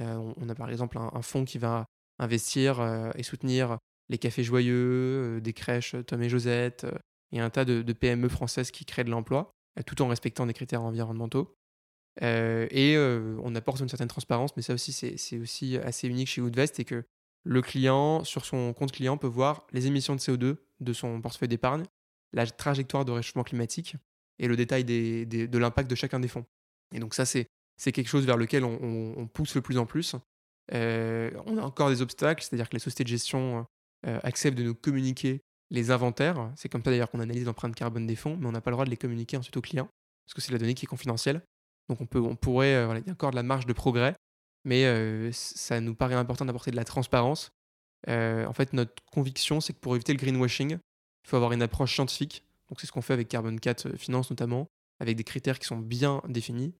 on, 0.00 0.48
a 0.48 0.54
par 0.56 0.68
exemple 0.68 0.98
un 0.98 1.22
fonds 1.22 1.44
qui 1.44 1.58
va 1.58 1.86
investir 2.18 2.80
et 3.14 3.22
soutenir 3.22 3.78
les 4.10 4.18
cafés 4.18 4.42
joyeux, 4.42 5.36
euh, 5.36 5.40
des 5.40 5.54
crèches 5.54 5.94
euh, 5.94 6.02
Tom 6.02 6.20
et 6.22 6.28
Josette, 6.28 6.84
euh, 6.84 6.98
et 7.32 7.40
un 7.40 7.48
tas 7.48 7.64
de, 7.64 7.92
PME 7.92 8.28
françaises 8.28 8.72
qui 8.72 8.84
créent 8.84 9.04
de 9.04 9.10
l'emploi, 9.10 9.52
tout 9.86 10.02
en 10.02 10.08
respectant 10.08 10.46
des 10.46 10.52
critères 10.52 10.82
environnementaux. 10.82 11.54
Et 12.20 12.96
on 13.42 13.54
apporte 13.54 13.80
une 13.80 13.88
certaine 13.88 14.08
transparence, 14.08 14.56
mais 14.56 14.62
ça 14.62 14.74
aussi, 14.74 14.92
c'est 14.92 15.38
aussi 15.38 15.76
assez 15.78 16.08
unique 16.08 16.28
chez 16.28 16.40
Woodvest, 16.40 16.80
et 16.80 16.84
que 16.84 17.04
le 17.44 17.62
client, 17.62 18.24
sur 18.24 18.44
son 18.44 18.72
compte 18.72 18.92
client, 18.92 19.16
peut 19.16 19.26
voir 19.26 19.66
les 19.72 19.86
émissions 19.86 20.14
de 20.14 20.20
CO2 20.20 20.56
de 20.80 20.92
son 20.92 21.20
portefeuille 21.20 21.48
d'épargne, 21.48 21.84
la 22.32 22.46
trajectoire 22.46 23.04
de 23.04 23.12
réchauffement 23.12 23.44
climatique 23.44 23.96
et 24.38 24.48
le 24.48 24.56
détail 24.56 24.84
de 24.84 25.58
l'impact 25.58 25.90
de 25.90 25.94
chacun 25.94 26.20
des 26.20 26.28
fonds. 26.28 26.44
Et 26.94 26.98
donc 26.98 27.14
ça, 27.14 27.24
c'est 27.24 27.46
quelque 27.92 28.08
chose 28.08 28.26
vers 28.26 28.36
lequel 28.36 28.64
on, 28.64 29.26
pousse 29.26 29.54
le 29.54 29.62
plus 29.62 29.78
en 29.78 29.86
plus. 29.86 30.14
on 30.72 31.58
a 31.58 31.62
encore 31.62 31.90
des 31.90 32.02
obstacles, 32.02 32.42
c'est-à-dire 32.42 32.68
que 32.68 32.74
les 32.74 32.80
sociétés 32.80 33.04
de 33.04 33.08
gestion 33.08 33.66
euh, 34.06 34.18
acceptent 34.22 34.56
de 34.56 34.64
nous 34.64 34.74
communiquer 34.74 35.42
les 35.70 35.90
inventaires. 35.90 36.50
C'est 36.56 36.68
comme 36.68 36.82
ça 36.82 36.90
d'ailleurs 36.90 37.10
qu'on 37.10 37.20
analyse 37.20 37.44
l'empreinte 37.44 37.74
carbone 37.74 38.06
des 38.06 38.16
fonds, 38.16 38.36
mais 38.36 38.46
on 38.46 38.52
n'a 38.52 38.60
pas 38.60 38.70
le 38.70 38.76
droit 38.76 38.84
de 38.84 38.90
les 38.90 38.96
communiquer 38.96 39.36
ensuite 39.36 39.56
aux 39.56 39.60
clients, 39.60 39.88
parce 40.26 40.34
que 40.34 40.40
c'est 40.40 40.52
la 40.52 40.58
donnée 40.58 40.74
qui 40.74 40.86
est 40.86 40.88
confidentielle. 40.88 41.42
Donc 41.90 42.00
on, 42.00 42.06
peut, 42.06 42.20
on 42.20 42.36
pourrait, 42.36 42.74
euh, 42.74 42.98
il 42.98 43.06
y 43.06 43.10
a 43.10 43.12
encore 43.12 43.30
de 43.30 43.36
la 43.36 43.42
marge 43.42 43.66
de 43.66 43.72
progrès, 43.72 44.14
mais 44.64 44.84
euh, 44.84 45.30
ça 45.32 45.80
nous 45.80 45.94
paraît 45.94 46.14
important 46.14 46.44
d'apporter 46.44 46.70
de 46.70 46.76
la 46.76 46.84
transparence. 46.84 47.50
en 48.08 48.52
fait, 48.52 48.72
notre 48.72 48.94
conviction, 49.12 49.60
c'est 49.60 49.72
que 49.72 49.80
pour 49.80 49.94
éviter 49.94 50.12
le 50.12 50.18
greenwashing, 50.18 50.70
il 50.72 51.28
faut 51.28 51.36
avoir 51.36 51.52
une 51.52 51.62
approche 51.62 51.94
scientifique. 51.94 52.44
Donc 52.68 52.80
c'est 52.80 52.86
ce 52.86 52.92
qu'on 52.92 53.02
fait 53.02 53.12
avec 53.12 53.28
Carbon 53.28 53.56
4 53.56 53.96
Finance 53.96 54.30
notamment, 54.30 54.68
avec 55.00 55.16
des 55.16 55.24
critères 55.24 55.58
qui 55.58 55.66
sont 55.66 55.78
bien 55.78 56.22
définis. 56.28 56.72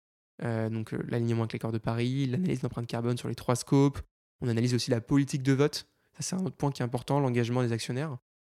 donc 0.43 0.93
l'alignement 0.93 1.43
avec 1.43 1.53
l'accord 1.53 1.73
de 1.73 1.79
Paris, 1.79 2.27
l'analyse 2.27 2.61
d'empreinte 2.61 2.87
carbone 2.87 3.19
sur 3.19 3.29
les 3.29 3.35
trois 3.35 3.57
scopes. 3.57 4.01
On 4.41 4.49
analyse 4.49 4.73
aussi 4.73 4.91
la 4.91 5.01
politique 5.01 5.43
de 5.43 5.53
vote 5.53 5.87
c'est 6.21 6.37
un 6.37 6.45
autre 6.45 6.57
point 6.57 6.71
qui 6.71 6.83
est 6.83 6.85
important, 6.85 7.21
l'engagement 7.21 7.63
des 7.63 7.73
actionnaires. 7.73 8.17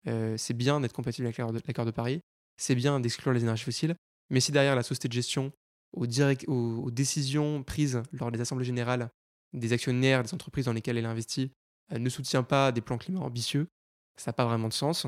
Euh, 0.09 0.37
c'est 0.37 0.55
bien 0.55 0.81
d'être 0.81 0.93
compatible 0.93 1.27
avec 1.27 1.39
l'accord 1.39 1.85
de, 1.85 1.91
Paris, 1.91 2.21
c'est 2.57 2.75
bien 2.75 3.01
d'exclure 3.01 3.33
les 3.33 3.43
énergies 3.43 3.65
fossiles, 3.65 3.95
mais 4.31 4.41
si 4.41 4.53
derrière 4.53 4.75
la 4.75 4.83
société 4.83 5.09
de 5.09 5.13
gestion, 5.13 5.53
aux, 5.93 6.07
aux, 6.49 6.91
décisions 6.91 7.63
prises 7.63 8.03
lors 8.13 8.31
des 8.31 8.41
assemblées 8.41 8.65
générales 8.65 9.11
des 9.53 9.73
actionnaires 9.73 10.23
des 10.23 10.33
entreprises 10.33 10.65
dans 10.65 10.73
lesquelles 10.73 10.97
elle 10.97 11.07
investit 11.07 11.53
ne 11.91 12.09
soutient 12.09 12.43
pas 12.43 12.73
des 12.73 12.81
plans 12.81 12.99
climat 12.99 13.21
ambitieux, 13.21 13.69
ça 14.17 14.31
n'a 14.31 14.33
pas 14.33 14.45
vraiment 14.45 14.69
de 14.69 14.73
sens. 14.73 15.07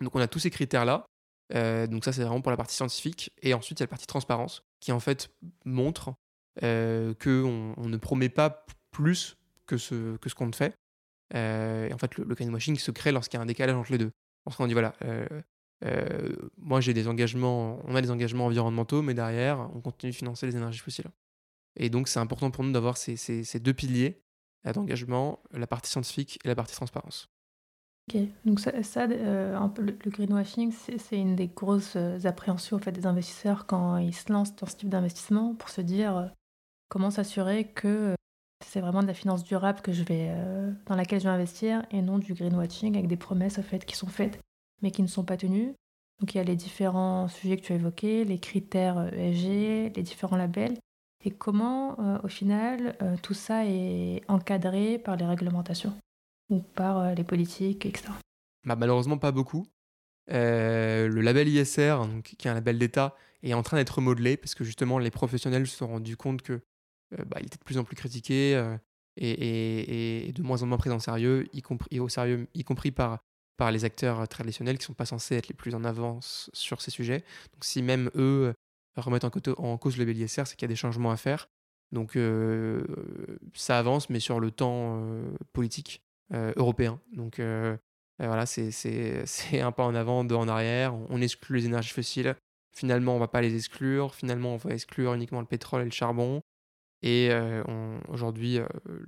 Donc 0.00 0.14
on 0.14 0.20
a 0.20 0.28
tous 0.28 0.38
ces 0.38 0.50
critères-là. 0.50 1.06
Euh, 1.54 1.86
donc 1.86 2.04
ça 2.04 2.12
c'est 2.12 2.22
vraiment 2.22 2.40
pour 2.40 2.50
la 2.50 2.56
partie 2.56 2.74
scientifique. 2.74 3.32
Et 3.42 3.54
ensuite 3.54 3.78
il 3.78 3.82
y 3.82 3.84
a 3.84 3.86
la 3.86 3.90
partie 3.90 4.06
transparence 4.06 4.62
qui 4.80 4.92
en 4.92 5.00
fait 5.00 5.30
montre 5.64 6.14
euh, 6.62 7.14
qu'on 7.14 7.74
on 7.76 7.88
ne 7.88 7.96
promet 7.96 8.28
pas 8.28 8.66
plus 8.90 9.36
que 9.66 9.76
ce, 9.76 10.16
ce 10.24 10.34
qu'on 10.34 10.52
fait. 10.52 10.74
Euh, 11.34 11.88
et 11.88 11.92
en 11.92 11.98
fait, 11.98 12.16
le, 12.16 12.24
greenwashing 12.24 12.78
se 12.78 12.90
crée 12.92 13.10
lorsqu'il 13.10 13.36
y 13.36 13.40
a 13.40 13.42
un 13.42 13.46
décalage 13.46 13.74
entre 13.74 13.92
les 13.92 13.98
deux. 13.98 14.12
Lorsqu'on 14.46 14.66
dit, 14.68 14.74
voilà, 14.74 14.94
euh, 15.84 16.08
euh, 16.10 16.50
moi 16.56 16.80
j'ai 16.80 16.94
des 16.94 17.08
engagements, 17.08 17.80
on 17.84 17.94
a 17.94 18.02
des 18.02 18.10
engagements 18.10 18.46
environnementaux, 18.46 19.02
mais 19.02 19.14
derrière, 19.14 19.70
on 19.74 19.80
continue 19.80 20.12
de 20.12 20.16
financer 20.16 20.46
les 20.46 20.56
énergies 20.56 20.80
fossiles. 20.80 21.10
Et 21.78 21.90
donc, 21.90 22.08
c'est 22.08 22.20
important 22.20 22.50
pour 22.50 22.64
nous 22.64 22.72
d'avoir 22.72 22.96
ces, 22.96 23.60
deux 23.60 23.74
piliers 23.74 24.22
d'engagement, 24.64 25.40
la 25.52 25.66
partie 25.66 25.90
scientifique 25.90 26.38
et 26.44 26.48
la 26.48 26.56
partie 26.56 26.74
transparence. 26.74 27.28
Ok, 28.08 28.20
donc 28.44 28.60
ça, 28.60 28.72
peu 28.72 29.82
le, 29.82 30.10
greenwashing, 30.10 30.72
c'est 30.72 31.18
une 31.18 31.36
des 31.36 31.48
grosses 31.48 31.96
appréhensions 32.24 32.76
en 32.76 32.80
fait, 32.80 32.92
des 32.92 33.06
investisseurs 33.06 33.66
quand 33.66 33.98
ils 33.98 34.14
se 34.14 34.32
lancent 34.32 34.56
dans 34.56 34.66
ce 34.66 34.76
type 34.76 34.88
d'investissement 34.88 35.54
pour 35.54 35.68
se 35.68 35.80
dire 35.82 36.32
comment 36.88 37.10
s'assurer 37.10 37.68
que 37.68 38.16
c'est 38.64 38.80
vraiment 38.80 39.02
de 39.02 39.06
la 39.06 39.14
finance 39.14 39.44
durable 39.44 39.80
que 39.80 39.92
je 39.92 40.02
vais, 40.02 40.28
euh, 40.30 40.72
dans 40.86 40.96
laquelle 40.96 41.20
je 41.20 41.24
vais 41.24 41.34
investir 41.34 41.84
et 41.90 42.02
non 42.02 42.18
du 42.18 42.34
greenwashing 42.34 42.94
avec 42.96 43.08
des 43.08 43.16
promesses 43.16 43.60
fait, 43.60 43.84
qui 43.84 43.96
sont 43.96 44.06
faites 44.06 44.38
mais 44.82 44.90
qui 44.90 45.02
ne 45.02 45.06
sont 45.06 45.24
pas 45.24 45.36
tenues. 45.36 45.74
Donc 46.20 46.34
il 46.34 46.38
y 46.38 46.40
a 46.40 46.44
les 46.44 46.56
différents 46.56 47.28
sujets 47.28 47.56
que 47.56 47.62
tu 47.62 47.72
as 47.72 47.76
évoqués, 47.76 48.24
les 48.24 48.38
critères 48.38 49.12
ESG, 49.14 49.46
euh, 49.46 49.90
les 49.94 50.02
différents 50.02 50.36
labels, 50.36 50.78
et 51.24 51.30
comment 51.30 51.98
euh, 52.00 52.18
au 52.24 52.28
final 52.28 52.96
tout 53.22 53.34
ça 53.34 53.66
est 53.66 54.22
encadré 54.28 54.98
par 54.98 55.16
les 55.16 55.26
réglementations 55.26 55.94
ou 56.50 56.60
par 56.60 57.14
les 57.14 57.24
politiques, 57.24 57.84
etc. 57.84 58.12
Bah, 58.64 58.76
malheureusement 58.76 59.18
pas 59.18 59.32
beaucoup. 59.32 59.66
le 60.28 61.20
label 61.20 61.48
ISR, 61.48 61.96
qui 62.24 62.46
est 62.46 62.50
un 62.50 62.54
label 62.54 62.78
d'État, 62.78 63.16
est 63.42 63.54
en 63.54 63.62
train 63.62 63.76
d'être 63.76 64.00
modelé 64.00 64.36
parce 64.36 64.54
que 64.54 64.64
justement 64.64 64.98
les 64.98 65.10
professionnels 65.10 65.66
se 65.66 65.76
sont 65.76 65.88
rendus 65.88 66.16
compte 66.16 66.42
que 66.42 66.60
euh, 67.12 67.24
bah, 67.24 67.38
il 67.40 67.46
était 67.46 67.58
de 67.58 67.64
plus 67.64 67.78
en 67.78 67.84
plus 67.84 67.96
critiqué 67.96 68.56
euh, 68.56 68.76
et, 69.16 70.32
de 70.34 70.42
moins 70.42 70.62
en 70.62 70.66
moins 70.66 70.78
pris 70.78 70.90
en 70.90 70.98
sérieux, 70.98 71.48
y 71.52 71.62
compris, 71.62 72.00
au 72.00 72.08
sérieux, 72.08 72.48
y 72.54 72.64
compris 72.64 72.90
par, 72.90 73.24
par 73.56 73.72
les 73.72 73.84
acteurs 73.84 74.26
traditionnels 74.28 74.76
qui 74.78 74.82
ne 74.82 74.86
sont 74.86 74.94
pas 74.94 75.06
censés 75.06 75.36
être 75.36 75.48
les 75.48 75.54
plus 75.54 75.74
en 75.74 75.84
avance 75.84 76.50
sur 76.52 76.80
ces 76.80 76.90
sujets. 76.90 77.20
Donc 77.52 77.64
si 77.64 77.82
même 77.82 78.10
eux 78.14 78.54
remettent 78.96 79.24
en, 79.24 79.78
cause 79.78 79.96
le 79.96 80.04
label 80.04 80.22
ISR, 80.22 80.44
c'est 80.46 80.56
qu'il 80.56 80.62
y 80.62 80.64
a 80.64 80.68
des 80.68 80.76
changements 80.76 81.10
à 81.10 81.16
faire. 81.16 81.48
Donc 81.92 82.16
euh, 82.16 82.84
ça 83.54 83.78
avance, 83.78 84.10
mais 84.10 84.20
sur 84.20 84.40
le 84.40 84.50
temps 84.50 85.02
politique 85.52 86.02
européen. 86.32 87.00
Donc 87.12 87.40
voilà, 88.18 88.46
c'est 88.46 89.60
un 89.60 89.72
pas 89.72 89.84
en 89.84 89.94
avant, 89.94 90.24
deux 90.24 90.34
en 90.34 90.48
arrière. 90.48 90.94
On 90.94 91.20
exclut 91.20 91.58
les 91.58 91.66
énergies 91.66 91.92
fossiles. 91.92 92.36
finalement 92.74 93.16
on 93.16 93.18
va 93.18 93.28
pas 93.28 93.40
les 93.40 93.54
exclure, 93.54 94.14
finalement 94.14 94.54
on 94.54 94.56
va 94.56 94.72
exclure 94.72 95.14
uniquement 95.14 95.40
le 95.40 95.46
pétrole 95.46 95.82
et 95.82 95.86
le 95.86 95.90
charbon. 95.90 96.42
Et 97.02 97.30
aujourd'hui, 98.08 98.58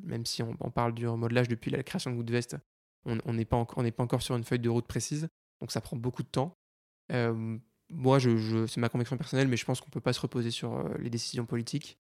même 0.02 0.25
si 0.25 0.43
on, 0.43 0.71
parle 0.71 0.95
du 0.95 1.09
remodelage 1.09 1.49
depuis 1.49 1.71
la 1.71 1.83
création 1.83 2.11
de 2.11 2.17
Goodvest, 2.17 2.57
on 3.05 3.33
n'est 3.33 3.45
pas, 3.45 3.64
pas, 3.64 4.02
encore 4.02 4.23
sur 4.23 4.37
une 4.37 4.45
feuille 4.45 4.59
de 4.59 4.69
route 4.69 4.87
précise, 4.87 5.28
donc 5.61 5.73
ça 5.73 5.81
prend 5.81 5.97
beaucoup 5.97 6.23
de 6.23 6.28
temps. 6.28 6.57
moi, 7.90 8.19
je, 8.19 8.67
c'est 8.67 8.81
ma 8.81 8.88
conviction 8.88 9.17
personnelle, 9.17 9.49
mais 9.49 9.57
je 9.57 9.64
pense 9.64 9.81
qu'on 9.81 9.88
ne 9.88 9.93
peut 9.93 10.00
pas 10.00 10.12
se 10.12 10.21
reposer 10.21 10.50
sur 10.50 10.88
les 10.99 11.11
décisions 11.11 11.47
politiques 11.47 11.99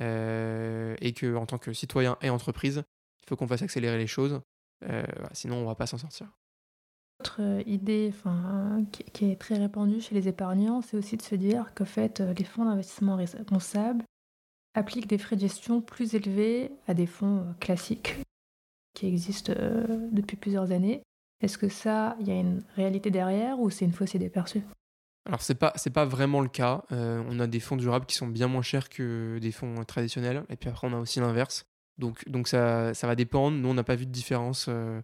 et 0.00 1.14
qu'en 1.18 1.46
tant 1.46 1.58
que 1.58 1.72
citoyen 1.72 2.16
et 2.22 2.30
entreprise, 2.30 2.82
il 3.22 3.28
faut 3.28 3.36
qu'on 3.36 3.48
fasse 3.48 3.62
accélérer 3.62 3.98
les 3.98 4.06
choses, 4.06 4.40
sinon 5.32 5.56
on 5.56 5.62
ne 5.62 5.66
va 5.66 5.74
pas 5.74 5.86
s'en 5.86 5.98
sortir. 5.98 6.28
Autre 7.20 7.40
idée 7.66 8.12
enfin, 8.12 8.84
qui, 8.92 9.24
est 9.24 9.36
très 9.36 9.58
répandue 9.58 10.00
chez 10.00 10.14
les 10.14 10.28
épargnants, 10.28 10.82
c'est 10.82 10.96
aussi 10.96 11.16
de 11.16 11.22
se 11.22 11.34
dire 11.34 11.74
que 11.74 11.84
fait, 11.84 12.20
les 12.20 12.44
fonds 12.44 12.64
d'investissement 12.64 13.16
responsables 13.16 14.04
appliquent 14.74 15.08
des 15.08 15.18
frais 15.18 15.34
de 15.34 15.40
gestion 15.40 15.80
plus 15.80 16.14
élevés 16.14 16.70
à 16.86 16.94
des 16.94 17.06
fonds 17.06 17.44
classiques 17.58 18.14
qui 18.98 19.06
existent 19.06 19.52
euh, 19.56 20.08
depuis 20.10 20.36
plusieurs 20.36 20.72
années. 20.72 21.02
Est-ce 21.40 21.56
que 21.56 21.68
ça, 21.68 22.16
il 22.20 22.26
y 22.26 22.32
a 22.32 22.34
une 22.34 22.64
réalité 22.74 23.10
derrière 23.10 23.60
ou 23.60 23.70
c'est 23.70 23.84
une 23.84 23.92
fausse 23.92 24.14
idée 24.14 24.28
perçue? 24.28 24.62
Alors 25.24 25.40
c'est 25.40 25.54
pas 25.54 25.74
pas 25.94 26.04
vraiment 26.04 26.40
le 26.40 26.48
cas. 26.48 26.82
Euh, 26.90 27.22
on 27.28 27.38
a 27.38 27.46
des 27.46 27.60
fonds 27.60 27.76
durables 27.76 28.06
qui 28.06 28.16
sont 28.16 28.26
bien 28.26 28.48
moins 28.48 28.62
chers 28.62 28.88
que 28.88 29.38
des 29.40 29.52
fonds 29.52 29.84
traditionnels. 29.84 30.44
Et 30.48 30.56
puis 30.56 30.68
après 30.68 30.88
on 30.88 30.92
a 30.94 30.98
aussi 30.98 31.20
l'inverse. 31.20 31.64
Donc 31.98 32.28
donc 32.28 32.48
ça, 32.48 32.92
ça 32.94 33.06
va 33.06 33.14
dépendre. 33.14 33.56
Nous 33.56 33.68
on 33.68 33.74
n'a 33.74 33.84
pas 33.84 33.94
vu 33.94 34.06
de 34.06 34.10
différence. 34.10 34.68
Euh, 34.68 35.00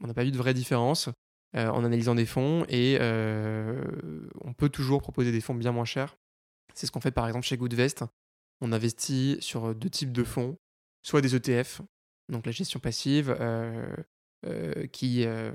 on 0.00 0.06
n'a 0.06 0.14
pas 0.14 0.24
vu 0.24 0.30
de 0.30 0.36
vraie 0.36 0.54
différence 0.54 1.08
en 1.54 1.82
analysant 1.82 2.14
des 2.14 2.26
fonds 2.26 2.66
et 2.68 2.98
on 3.00 4.52
peut 4.52 4.68
toujours 4.68 5.00
proposer 5.00 5.32
des 5.32 5.40
fonds 5.40 5.54
bien 5.54 5.72
moins 5.72 5.86
chers. 5.86 6.18
C'est 6.74 6.86
ce 6.86 6.92
qu'on 6.92 7.00
fait 7.00 7.10
par 7.10 7.26
exemple 7.26 7.46
chez 7.46 7.56
Goodvest. 7.56 8.04
On 8.60 8.72
investit 8.72 9.38
sur 9.40 9.74
deux 9.74 9.88
types 9.88 10.12
de 10.12 10.24
fonds, 10.24 10.58
soit 11.02 11.20
des 11.22 11.34
ETF 11.36 11.80
donc 12.28 12.46
la 12.46 12.52
gestion 12.52 12.80
passive, 12.80 13.34
euh, 13.40 13.94
euh, 14.46 14.86
qui 14.88 15.24
euh, 15.24 15.52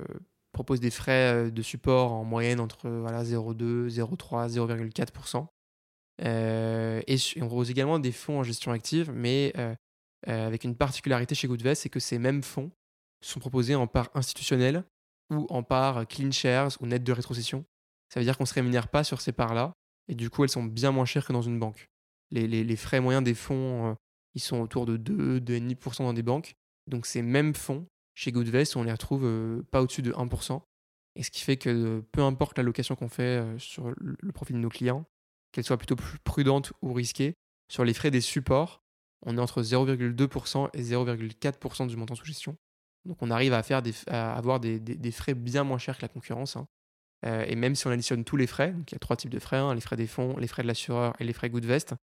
propose 0.51 0.79
des 0.79 0.91
frais 0.91 1.51
de 1.51 1.61
support 1.61 2.11
en 2.11 2.23
moyenne 2.23 2.59
entre 2.59 2.89
voilà, 2.89 3.23
0,2, 3.23 3.89
0,3, 3.89 4.49
0,4%. 4.49 5.47
et 6.19 7.17
on 7.41 7.47
propose 7.47 7.71
également 7.71 7.99
des 7.99 8.11
fonds 8.11 8.39
en 8.39 8.43
gestion 8.43 8.71
active, 8.71 9.11
mais 9.13 9.53
avec 10.25 10.63
une 10.63 10.75
particularité 10.75 11.35
chez 11.35 11.47
Goodvest, 11.47 11.83
c'est 11.83 11.89
que 11.89 11.99
ces 11.99 12.19
mêmes 12.19 12.43
fonds 12.43 12.71
sont 13.21 13.39
proposés 13.39 13.75
en 13.75 13.87
part 13.87 14.09
institutionnelle 14.13 14.83
ou 15.31 15.47
en 15.49 15.63
part 15.63 16.07
clean 16.07 16.31
shares 16.31 16.77
ou 16.81 16.85
net 16.85 17.03
de 17.03 17.11
rétrocession. 17.11 17.65
Ça 18.09 18.19
veut 18.19 18.25
dire 18.25 18.37
qu'on 18.37 18.43
ne 18.43 18.47
se 18.47 18.53
rémunère 18.53 18.89
pas 18.89 19.03
sur 19.03 19.21
ces 19.21 19.31
parts-là, 19.31 19.73
et 20.07 20.13
du 20.15 20.29
coup 20.29 20.43
elles 20.43 20.49
sont 20.49 20.63
bien 20.63 20.91
moins 20.91 21.05
chères 21.05 21.25
que 21.25 21.33
dans 21.33 21.41
une 21.41 21.57
banque. 21.57 21.87
Les, 22.29 22.47
les, 22.47 22.63
les 22.63 22.75
frais 22.75 22.99
moyens 22.99 23.23
des 23.23 23.33
fonds, 23.33 23.95
ils 24.35 24.41
sont 24.41 24.59
autour 24.59 24.85
de 24.85 24.97
2, 24.97 25.39
2,5% 25.39 26.03
dans 26.03 26.13
des 26.13 26.23
banques, 26.23 26.55
donc 26.87 27.05
ces 27.05 27.21
mêmes 27.21 27.55
fonds, 27.55 27.87
chez 28.15 28.31
Goodvest, 28.31 28.75
on 28.75 28.83
les 28.83 28.91
retrouve 28.91 29.25
euh, 29.25 29.63
pas 29.71 29.81
au-dessus 29.81 30.01
de 30.01 30.11
1%. 30.11 30.61
Et 31.15 31.23
ce 31.23 31.31
qui 31.31 31.41
fait 31.41 31.57
que 31.57 32.03
peu 32.11 32.21
importe 32.21 32.57
l'allocation 32.57 32.95
qu'on 32.95 33.09
fait 33.09 33.39
euh, 33.39 33.57
sur 33.59 33.93
le 33.97 34.31
profit 34.31 34.53
de 34.53 34.57
nos 34.57 34.69
clients, 34.69 35.05
qu'elle 35.51 35.63
soit 35.63 35.77
plutôt 35.77 35.95
plus 35.95 36.19
prudente 36.19 36.73
ou 36.81 36.93
risquée, 36.93 37.35
sur 37.69 37.83
les 37.83 37.93
frais 37.93 38.11
des 38.11 38.21
supports, 38.21 38.83
on 39.25 39.37
est 39.37 39.41
entre 39.41 39.61
0,2% 39.61 40.69
et 40.73 40.81
0,4% 40.81 41.87
du 41.87 41.95
montant 41.95 42.15
sous 42.15 42.25
gestion. 42.25 42.57
Donc 43.05 43.17
on 43.21 43.31
arrive 43.31 43.53
à, 43.53 44.35
avoir 44.35 44.59
des, 44.59 45.11
frais 45.11 45.33
bien 45.33 45.63
moins 45.63 45.77
chers 45.77 45.97
que 45.97 46.01
la 46.01 46.07
concurrence. 46.07 46.55
Hein. 46.55 46.67
Euh, 47.25 47.45
et 47.47 47.55
même 47.55 47.75
si 47.75 47.87
on 47.87 47.91
additionne 47.91 48.23
tous 48.23 48.37
les 48.37 48.47
frais, 48.47 48.71
donc 48.71 48.91
il 48.91 48.95
y 48.95 48.97
a 48.97 48.99
trois 48.99 49.15
types 49.15 49.31
de 49.31 49.39
frais, 49.39 49.57
hein, 49.57 49.73
les 49.73 49.81
frais 49.81 49.95
des 49.95 50.07
fonds, 50.07 50.37
les 50.37 50.47
frais 50.47 50.63
de 50.63 50.67
l'assureur 50.67 51.13
et 51.19 51.23
les 51.23 51.33
frais 51.33 51.49
Goodvest, 51.49 51.95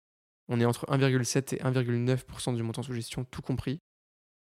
on 0.48 0.60
est 0.60 0.64
entre 0.64 0.86
1,7 0.86 1.54
et 1.54 1.58
1,9% 1.58 2.56
du 2.56 2.62
montant 2.62 2.82
sous 2.82 2.94
gestion, 2.94 3.24
tout 3.24 3.42
compris. 3.42 3.80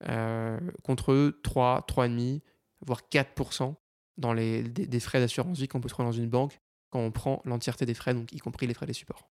Euh, 0.09 0.59
contre 0.85 1.33
3, 1.43 1.85
3,5, 1.89 2.41
voire 2.87 3.03
4% 3.11 3.75
dans 4.17 4.33
les, 4.33 4.63
des, 4.63 5.01
frais 5.01 5.21
d'assurance 5.21 5.59
vie 5.59 5.69
qu'on 5.69 5.81
peut 5.81 5.89
trouver 5.89 6.07
dans 6.09 6.13
une 6.13 6.29
banque 6.29 6.61
quand 6.91 7.01
on 7.01 7.11
prend 7.11 7.43
l'entièreté 7.45 7.85
des 7.85 7.95
frais, 7.95 8.15
donc 8.15 8.33
y 8.33 8.39
compris 8.39 8.67
les 8.67 8.75
frais 8.75 8.87
des 8.87 8.93
supports. 8.93 9.29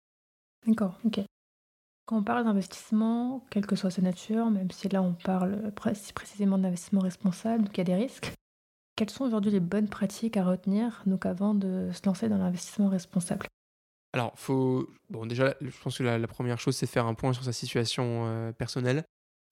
D'accord, 0.66 1.00
ok. 1.06 1.22
Quand 2.06 2.18
on 2.18 2.24
parle 2.24 2.46
d'investissement, 2.46 3.46
quelle 3.50 3.66
que 3.66 3.76
soit 3.76 3.92
sa 3.92 4.02
nature, 4.02 4.50
même 4.50 4.72
si 4.72 4.88
là 4.90 5.02
on 5.02 5.14
parle 5.14 5.72
précisément 5.74 6.58
d'investissement 6.58 7.02
responsable, 7.02 7.66
donc 7.66 7.78
il 7.78 7.80
y 7.80 7.82
a 7.82 7.84
des 7.84 7.96
risques, 7.96 8.34
quelles 8.96 9.10
sont 9.10 9.26
aujourd'hui 9.26 9.52
les 9.52 9.60
bonnes 9.60 9.90
pratiques 9.90 10.38
à 10.38 10.44
retenir 10.44 11.04
donc 11.06 11.26
avant 11.26 11.54
de 11.54 11.90
se 11.94 12.06
lancer 12.06 12.30
dans 12.30 12.38
l'investissement 12.38 12.90
responsable? 12.90 13.46
Alors, 14.14 14.34
faut. 14.36 14.90
Bon, 15.10 15.26
déjà, 15.26 15.56
je 15.62 15.82
pense 15.84 15.98
que 15.98 16.04
la, 16.04 16.28
première 16.28 16.60
chose, 16.60 16.76
c'est 16.76 16.88
faire 16.88 17.06
un 17.06 17.14
point 17.14 17.34
sur 17.34 17.44
sa 17.44 17.54
situation 17.54 18.26
euh, 18.26 18.52
personnelle. 18.52 19.04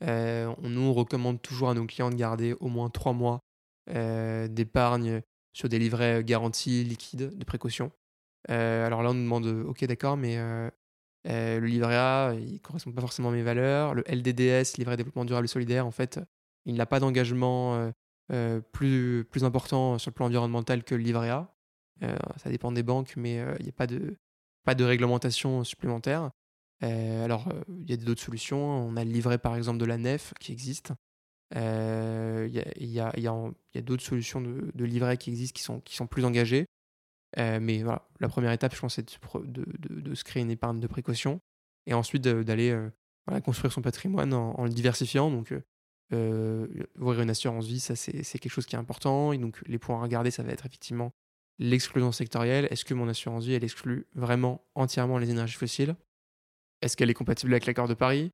Euh, 0.04 0.54
on 0.62 0.70
nous 0.70 0.94
recommande 0.94 1.42
toujours 1.42 1.70
à 1.70 1.74
nos 1.74 1.86
clients 1.86 2.10
de 2.10 2.16
garder 2.16 2.54
au 2.60 2.68
moins 2.68 2.90
trois 2.90 3.14
mois 3.14 3.40
euh, 3.90 4.48
d'épargne 4.48 5.22
sur 5.54 5.70
des 5.70 5.80
livrets 5.80 6.24
garantis 6.24 6.84
liquides 6.84 7.38
de 7.38 7.46
précaution. 7.46 7.92
Euh, 8.50 8.86
alors 8.86 9.02
là, 9.04 9.12
on 9.12 9.14
nous 9.14 9.24
demande, 9.24 9.46
ok, 9.46 9.86
d'accord, 9.86 10.18
mais 10.18 10.38
le 11.26 11.66
livret 11.66 11.96
A, 11.96 12.34
il 12.34 12.54
ne 12.54 12.58
correspond 12.60 12.92
pas 12.92 13.02
forcément 13.02 13.30
à 13.30 13.32
mes 13.32 13.44
valeurs. 13.44 13.94
Le 13.94 14.04
LDDS, 14.08 14.78
livret 14.78 14.98
développement 14.98 15.26
durable 15.26 15.46
et 15.46 15.48
solidaire, 15.48 15.88
en 15.88 15.92
fait, 15.92 16.20
il 16.66 16.76
n'a 16.76 16.86
pas 16.86 17.00
d'engagement 17.00 17.92
plus, 18.74 19.26
plus 19.32 19.44
important 19.46 19.98
sur 19.98 20.12
le 20.12 20.14
plan 20.14 20.26
environnemental 20.26 20.84
que 20.84 20.94
le 20.94 21.02
livret 21.02 21.30
A. 21.30 21.56
ça 22.02 22.50
dépend 22.50 22.72
des 22.74 22.84
banques, 22.84 23.14
mais 23.16 23.36
il 23.60 23.64
n'y 23.64 23.70
a 23.70 23.76
pas 23.76 23.88
de, 23.88 24.18
pas 24.66 24.76
de 24.76 24.84
réglementation 24.84 25.64
supplémentaire. 25.64 26.32
Euh, 26.84 27.24
alors, 27.24 27.48
euh, 27.48 27.62
il 27.70 27.90
y 27.90 27.94
a 27.94 27.98
d'autres 27.98 28.22
solutions. 28.22 28.60
On 28.60 28.96
a 28.98 29.04
le 29.04 29.12
livret, 29.12 29.38
par 29.38 29.56
exemple, 29.56 29.80
de 29.80 29.86
la 29.86 29.98
nef 29.98 30.34
qui 30.40 30.52
existe. 30.52 30.94
Euh, 31.56 32.50
il 32.78 32.90
y 32.90 33.00
a, 33.00 33.12
d'autres 33.82 34.04
solutions 34.04 34.42
de, 34.42 34.72
de, 34.74 34.86
livret 34.86 35.18
qui 35.18 35.30
existent 35.30 35.80
qui 35.80 35.96
sont, 35.96 36.08
plus 36.08 36.26
engagées. 36.26 36.66
mais 37.38 37.84
voilà, 37.84 38.08
la 38.20 38.28
première 38.28 38.52
étape, 38.52 38.76
je 38.76 38.80
pense, 38.80 38.96
c'est 38.96 39.06
de, 39.06 40.16
se 40.16 40.24
créer 40.24 40.44
une 40.44 40.52
épargne 40.52 40.80
de 40.80 40.88
précaution 40.88 41.40
et 41.86 41.94
ensuite 41.94 42.24
d'aller 42.24 42.76
construire 43.44 43.72
son 43.72 43.82
patrimoine 43.82 44.34
en, 44.34 44.64
le 44.64 44.70
diversifiant. 44.70 45.30
Donc, 45.30 45.54
ouvrir 46.12 47.22
une 47.22 47.30
assurance 47.30 47.68
vie, 47.68 47.80
ça, 47.80 47.96
c'est 47.96 48.24
quelque 48.24 48.50
chose 48.50 48.66
qui 48.66 48.76
est 48.76 48.80
important. 48.80 49.32
Et 49.32 49.38
donc, 49.38 49.62
les 49.68 49.78
points 49.78 50.00
à 50.00 50.02
regarder, 50.02 50.32
ça 50.32 50.44
va 50.44 50.52
être 50.52 50.66
effectivement 50.66 51.12
l'exclusion 51.60 52.12
sectorielle. 52.12 52.68
Est-ce 52.72 52.84
que 52.86 52.96
mon 52.96 53.08
assurance 53.08 53.46
vie, 53.46 53.54
elle 53.54 53.64
exclut 53.64 54.08
vraiment 54.16 54.66
entièrement 54.74 55.20
les 55.20 55.30
énergies 55.30 55.56
fossiles? 55.56 55.96
Est-ce 56.86 56.96
qu'elle 56.96 57.10
est 57.10 57.16
compatible 57.16 57.52
avec 57.52 57.66
l'accord 57.66 57.88
de 57.88 57.96
Paris? 57.96 58.32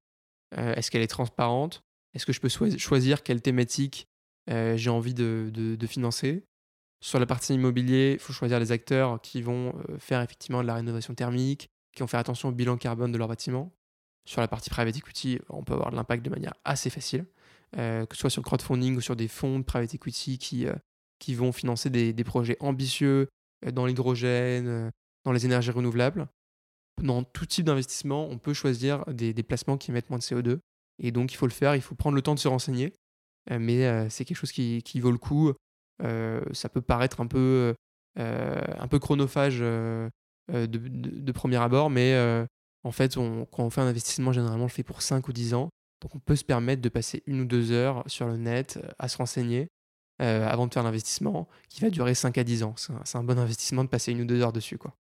Euh, 0.58 0.76
Est-ce 0.76 0.92
qu'elle 0.92 1.02
est 1.02 1.08
transparente? 1.08 1.84
Est-ce 2.14 2.26
que 2.26 2.34
je 2.34 2.42
peux 2.42 2.50
choisir 2.50 3.24
quelle 3.24 3.42
thématique 3.42 4.08
euh, 4.50 4.76
j'ai 4.76 4.90
envie 4.90 5.14
de, 5.14 5.88
financer? 5.88 6.44
Sur 7.02 7.18
la 7.20 7.26
partie 7.26 7.54
immobilier, 7.54 8.12
il 8.14 8.20
faut 8.20 8.34
choisir 8.34 8.60
les 8.60 8.74
acteurs 8.74 9.22
qui 9.22 9.42
vont 9.42 9.74
euh, 9.90 9.98
faire 9.98 10.22
effectivement 10.22 10.62
de 10.62 10.68
la 10.68 10.76
rénovation 10.76 11.16
thermique, 11.16 11.70
qui 11.96 12.02
vont 12.02 12.08
faire 12.08 12.20
attention 12.20 12.50
au 12.50 12.52
bilan 12.52 12.76
carbone 12.76 13.14
de 13.14 13.18
leur 13.18 13.30
bâtiment. 13.30 13.72
Sur 14.28 14.42
la 14.42 14.50
partie 14.50 14.70
private 14.70 14.98
equity, 14.98 15.40
on 15.50 15.64
peut 15.64 15.74
avoir 15.74 15.90
de 15.90 15.96
l'impact 15.96 16.24
de 16.24 16.30
manière 16.30 16.54
assez 16.66 16.90
facile, 16.90 17.26
que 17.74 18.06
ce 18.12 18.18
soit 18.18 18.30
sur 18.30 18.42
le 18.42 18.46
crowdfunding 18.46 18.98
ou 18.98 19.02
sur 19.02 19.16
des 19.16 19.28
fonds 19.28 19.58
de 19.58 19.64
private 19.64 19.96
equity 19.96 20.38
qui, 20.38 20.68
qui 21.18 21.34
vont 21.34 21.52
financer 21.52 21.90
des 21.90 22.24
projets 22.24 22.56
ambitieux 22.60 23.30
dans 23.66 23.88
l'hydrogène, 23.88 24.92
dans 25.24 25.32
les 25.32 25.46
énergies 25.46 25.72
renouvelables 25.72 26.28
dans 27.02 27.24
tout 27.24 27.46
type 27.46 27.66
d'investissement, 27.66 28.28
on 28.30 28.38
peut 28.38 28.54
choisir 28.54 29.06
des, 29.08 29.34
placements 29.44 29.78
qui 29.78 29.92
émettent 29.92 30.10
moins 30.10 30.20
de 30.20 30.24
CO2. 30.24 30.60
Et 31.00 31.12
donc, 31.12 31.34
il 31.34 31.36
faut 31.36 31.48
le 31.48 31.52
faire, 31.52 31.76
il 31.76 31.82
faut 31.82 31.96
prendre 31.96 32.16
le 32.16 32.22
temps 32.22 32.36
de 32.36 32.40
se 32.40 32.48
renseigner. 32.48 32.94
Euh, 33.50 33.58
mais 33.60 33.86
euh, 33.86 34.08
c'est 34.10 34.26
quelque 34.26 34.38
chose 34.38 34.52
qui, 34.52 35.00
vaut 35.00 35.12
le 35.12 35.18
coup. 35.18 35.52
Euh, 36.04 36.42
ça 36.52 36.70
peut 36.70 36.82
paraître 36.82 37.22
un 37.22 37.28
peu, 37.28 37.76
un 38.18 38.88
peu 38.88 39.00
chronophage 39.00 39.60
de, 39.60 41.32
premier 41.34 41.58
abord, 41.58 41.90
mais 41.90 42.16
en 42.84 42.92
fait, 42.92 43.16
quand 43.16 43.64
on 43.64 43.70
fait 43.70 43.82
un 43.82 43.88
investissement, 43.88 44.32
généralement, 44.32 44.64
on 44.64 44.68
le 44.68 44.72
fait 44.72 44.84
pour 44.84 45.02
5 45.02 45.28
ou 45.28 45.34
10 45.34 45.54
ans. 45.54 45.70
Donc, 46.02 46.16
on 46.16 46.20
peut 46.20 46.36
se 46.36 46.44
permettre 46.44 46.82
de 46.82 46.90
passer 46.90 47.24
une 47.28 47.42
ou 47.42 47.46
deux 47.46 47.72
heures 47.72 48.04
sur 48.08 48.28
le 48.28 48.38
net 48.38 48.80
à 48.98 49.08
se 49.08 49.18
renseigner 49.18 49.68
avant 50.20 50.68
de 50.68 50.74
faire 50.74 50.84
l'investissement 50.84 51.48
qui 51.68 51.82
va 51.82 51.90
durer 51.90 52.14
5 52.14 52.38
à 52.38 52.44
10 52.44 52.64
ans. 52.64 52.76
C'est 52.78 53.18
un, 53.18 53.24
bon 53.24 53.40
investissement 53.40 53.84
de 53.84 53.90
passer 53.90 54.12
une 54.12 54.22
ou 54.22 54.26
deux 54.26 54.42
heures 54.42 54.54
dessus. 54.54 54.78
Quoi. 54.78 54.96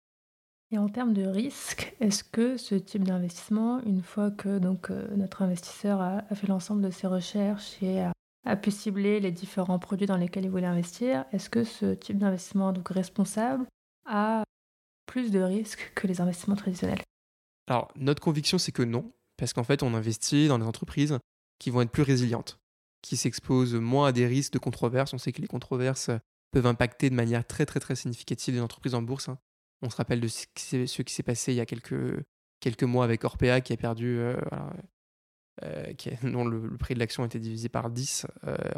Et 0.72 0.78
en 0.78 0.88
termes 0.88 1.12
de 1.12 1.24
risque, 1.24 1.94
est-ce 2.00 2.24
que 2.24 2.56
ce 2.56 2.74
type 2.74 3.04
d'investissement, 3.04 3.80
une 3.84 4.02
fois 4.02 4.32
que 4.32 4.58
donc, 4.58 4.90
euh, 4.90 5.06
notre 5.16 5.42
investisseur 5.42 6.00
a, 6.00 6.22
fait 6.34 6.48
l'ensemble 6.48 6.82
de 6.82 6.90
ses 6.90 7.06
recherches 7.06 7.80
et 7.82 8.02
a, 8.02 8.56
pu 8.56 8.70
cibler 8.70 9.20
les 9.20 9.30
différents 9.30 9.78
produits 9.78 10.06
dans 10.06 10.16
lesquels 10.16 10.44
il 10.44 10.50
voulait 10.50 10.66
investir, 10.66 11.24
est-ce 11.32 11.50
que 11.50 11.64
ce 11.64 11.94
type 11.94 12.18
d'investissement 12.18 12.72
donc 12.72 12.88
responsable 12.88 13.66
a 14.06 14.44
plus 15.06 15.30
de 15.30 15.40
risques 15.40 15.92
que 15.94 16.06
les 16.06 16.20
investissements 16.20 16.56
traditionnels? 16.56 17.00
Alors, 17.68 17.88
notre 17.96 18.22
conviction, 18.22 18.58
c'est 18.58 18.72
que 18.72 18.82
non, 18.82 19.12
parce 19.36 19.52
qu'en 19.52 19.64
fait, 19.64 19.82
on 19.82 19.94
investit 19.94 20.48
dans 20.48 20.58
des 20.58 20.66
entreprises 20.66 21.18
qui 21.58 21.70
vont 21.70 21.82
être 21.82 21.90
plus 21.90 22.02
résilientes, 22.02 22.58
qui 23.02 23.16
s'exposent 23.16 23.74
moins 23.74 24.08
à 24.08 24.12
des 24.12 24.26
risques 24.26 24.52
de 24.52 24.58
controverses. 24.58 25.12
On 25.12 25.18
sait 25.18 25.32
que 25.32 25.40
les 25.40 25.48
controverses 25.48 26.10
peuvent 26.52 26.66
impacter 26.66 27.10
de 27.10 27.14
manière 27.14 27.46
très 27.46 27.66
très 27.66 27.80
très 27.80 27.96
significative 27.96 28.54
les 28.54 28.60
entreprises 28.60 28.94
en 28.94 29.02
bourse. 29.02 29.28
Hein. 29.28 29.38
On 29.82 29.90
se 29.90 29.96
rappelle 29.96 30.20
de 30.20 30.28
ce 30.28 30.46
qui 31.02 31.14
s'est 31.14 31.22
passé 31.22 31.52
il 31.52 31.56
y 31.56 31.60
a 31.60 31.66
quelques, 31.66 32.24
quelques 32.60 32.82
mois 32.82 33.04
avec 33.04 33.24
Orpea 33.24 33.60
qui 33.60 33.72
a 33.72 33.76
perdu, 33.76 34.20
qui 35.98 36.10
dont 36.22 36.44
le, 36.44 36.76
prix 36.78 36.94
de 36.94 36.98
l'action 36.98 37.22
a 37.22 37.26
été 37.26 37.38
divisé 37.38 37.68
par 37.68 37.90
10 37.90 38.26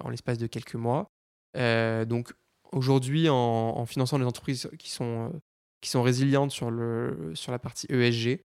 en 0.02 0.08
l'espace 0.10 0.38
de 0.38 0.46
quelques 0.46 0.74
mois. 0.74 1.08
donc 1.54 2.32
aujourd'hui, 2.72 3.28
en, 3.28 3.86
finançant 3.86 4.18
des 4.18 4.24
entreprises 4.24 4.68
qui 4.78 4.90
sont, 4.90 5.32
qui 5.80 5.88
sont 5.88 6.02
résilientes 6.02 6.50
sur, 6.50 6.70
le, 6.70 7.32
sur 7.34 7.52
la 7.52 7.58
partie 7.58 7.86
ESG, 7.90 8.40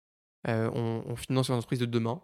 on, 0.48 1.04
on 1.06 1.16
finance 1.16 1.50
les 1.50 1.56
entreprises 1.56 1.80
de 1.80 1.86
demain 1.86 2.22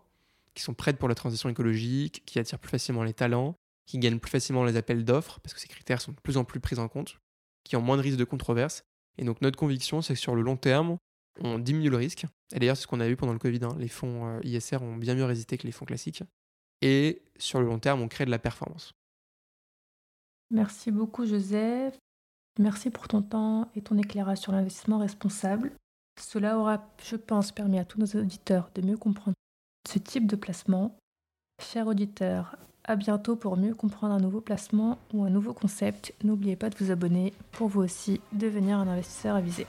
qui 0.53 0.63
sont 0.63 0.73
prêtes 0.73 0.97
pour 0.97 1.09
la 1.09 1.15
transition 1.15 1.49
écologique, 1.49 2.23
qui 2.25 2.37
attirent 2.39 2.59
plus 2.59 2.69
facilement 2.69 3.03
les 3.03 3.13
talents, 3.13 3.55
qui 3.85 3.97
gagnent 3.97 4.19
plus 4.19 4.31
facilement 4.31 4.63
les 4.63 4.75
appels 4.75 5.05
d'offres, 5.05 5.39
parce 5.39 5.53
que 5.53 5.59
ces 5.59 5.67
critères 5.67 6.01
sont 6.01 6.11
de 6.11 6.19
plus 6.19 6.37
en 6.37 6.43
plus 6.43 6.59
pris 6.59 6.79
en 6.79 6.87
compte, 6.87 7.19
qui 7.63 7.75
ont 7.75 7.81
moins 7.81 7.97
de 7.97 8.01
risques 8.01 8.17
de 8.17 8.25
controverse. 8.25 8.83
Et 9.19 9.25
donc 9.25 9.41
notre 9.41 9.57
conviction, 9.57 10.01
c'est 10.01 10.13
que 10.13 10.19
sur 10.19 10.33
le 10.33 10.41
long 10.41 10.55
terme, 10.55 10.97
on 11.41 11.59
diminue 11.59 11.89
le 11.89 11.97
risque. 11.97 12.25
Et 12.53 12.59
d'ailleurs, 12.59 12.77
c'est 12.77 12.83
ce 12.83 12.87
qu'on 12.87 13.01
a 13.01 13.07
vu 13.07 13.17
pendant 13.17 13.33
le 13.33 13.39
Covid. 13.39 13.59
Hein. 13.63 13.75
Les 13.77 13.89
fonds 13.89 14.25
euh, 14.25 14.39
ISR 14.43 14.81
ont 14.81 14.95
bien 14.95 15.13
mieux 15.13 15.25
résisté 15.25 15.57
que 15.57 15.67
les 15.67 15.73
fonds 15.73 15.85
classiques. 15.85 16.23
Et 16.81 17.21
sur 17.37 17.59
le 17.59 17.65
long 17.65 17.79
terme, 17.79 18.01
on 18.01 18.07
crée 18.07 18.25
de 18.25 18.31
la 18.31 18.39
performance. 18.39 18.93
Merci 20.51 20.89
beaucoup, 20.89 21.25
Joseph. 21.25 21.97
Merci 22.57 22.89
pour 22.89 23.07
ton 23.09 23.21
temps 23.21 23.69
et 23.75 23.81
ton 23.81 23.97
éclairage 23.97 24.39
sur 24.39 24.53
l'investissement 24.53 24.99
responsable. 24.99 25.71
Cela 26.19 26.57
aura, 26.57 26.89
je 27.03 27.17
pense, 27.17 27.51
permis 27.51 27.77
à 27.77 27.85
tous 27.85 27.99
nos 27.99 28.19
auditeurs 28.19 28.71
de 28.73 28.81
mieux 28.81 28.97
comprendre 28.97 29.35
ce 29.87 29.99
type 29.99 30.27
de 30.27 30.35
placement. 30.37 30.97
Chers 31.61 31.87
auditeurs, 31.87 32.55
à 32.89 32.95
bientôt 32.95 33.35
pour 33.35 33.55
mieux 33.55 33.75
comprendre 33.75 34.15
un 34.15 34.19
nouveau 34.19 34.41
placement 34.41 34.97
ou 35.13 35.23
un 35.23 35.29
nouveau 35.29 35.53
concept. 35.53 36.13
N'oubliez 36.23 36.55
pas 36.55 36.71
de 36.71 36.75
vous 36.79 36.89
abonner 36.89 37.33
pour 37.51 37.67
vous 37.67 37.81
aussi 37.81 38.19
devenir 38.33 38.79
un 38.79 38.87
investisseur 38.87 39.35
avisé. 39.35 39.67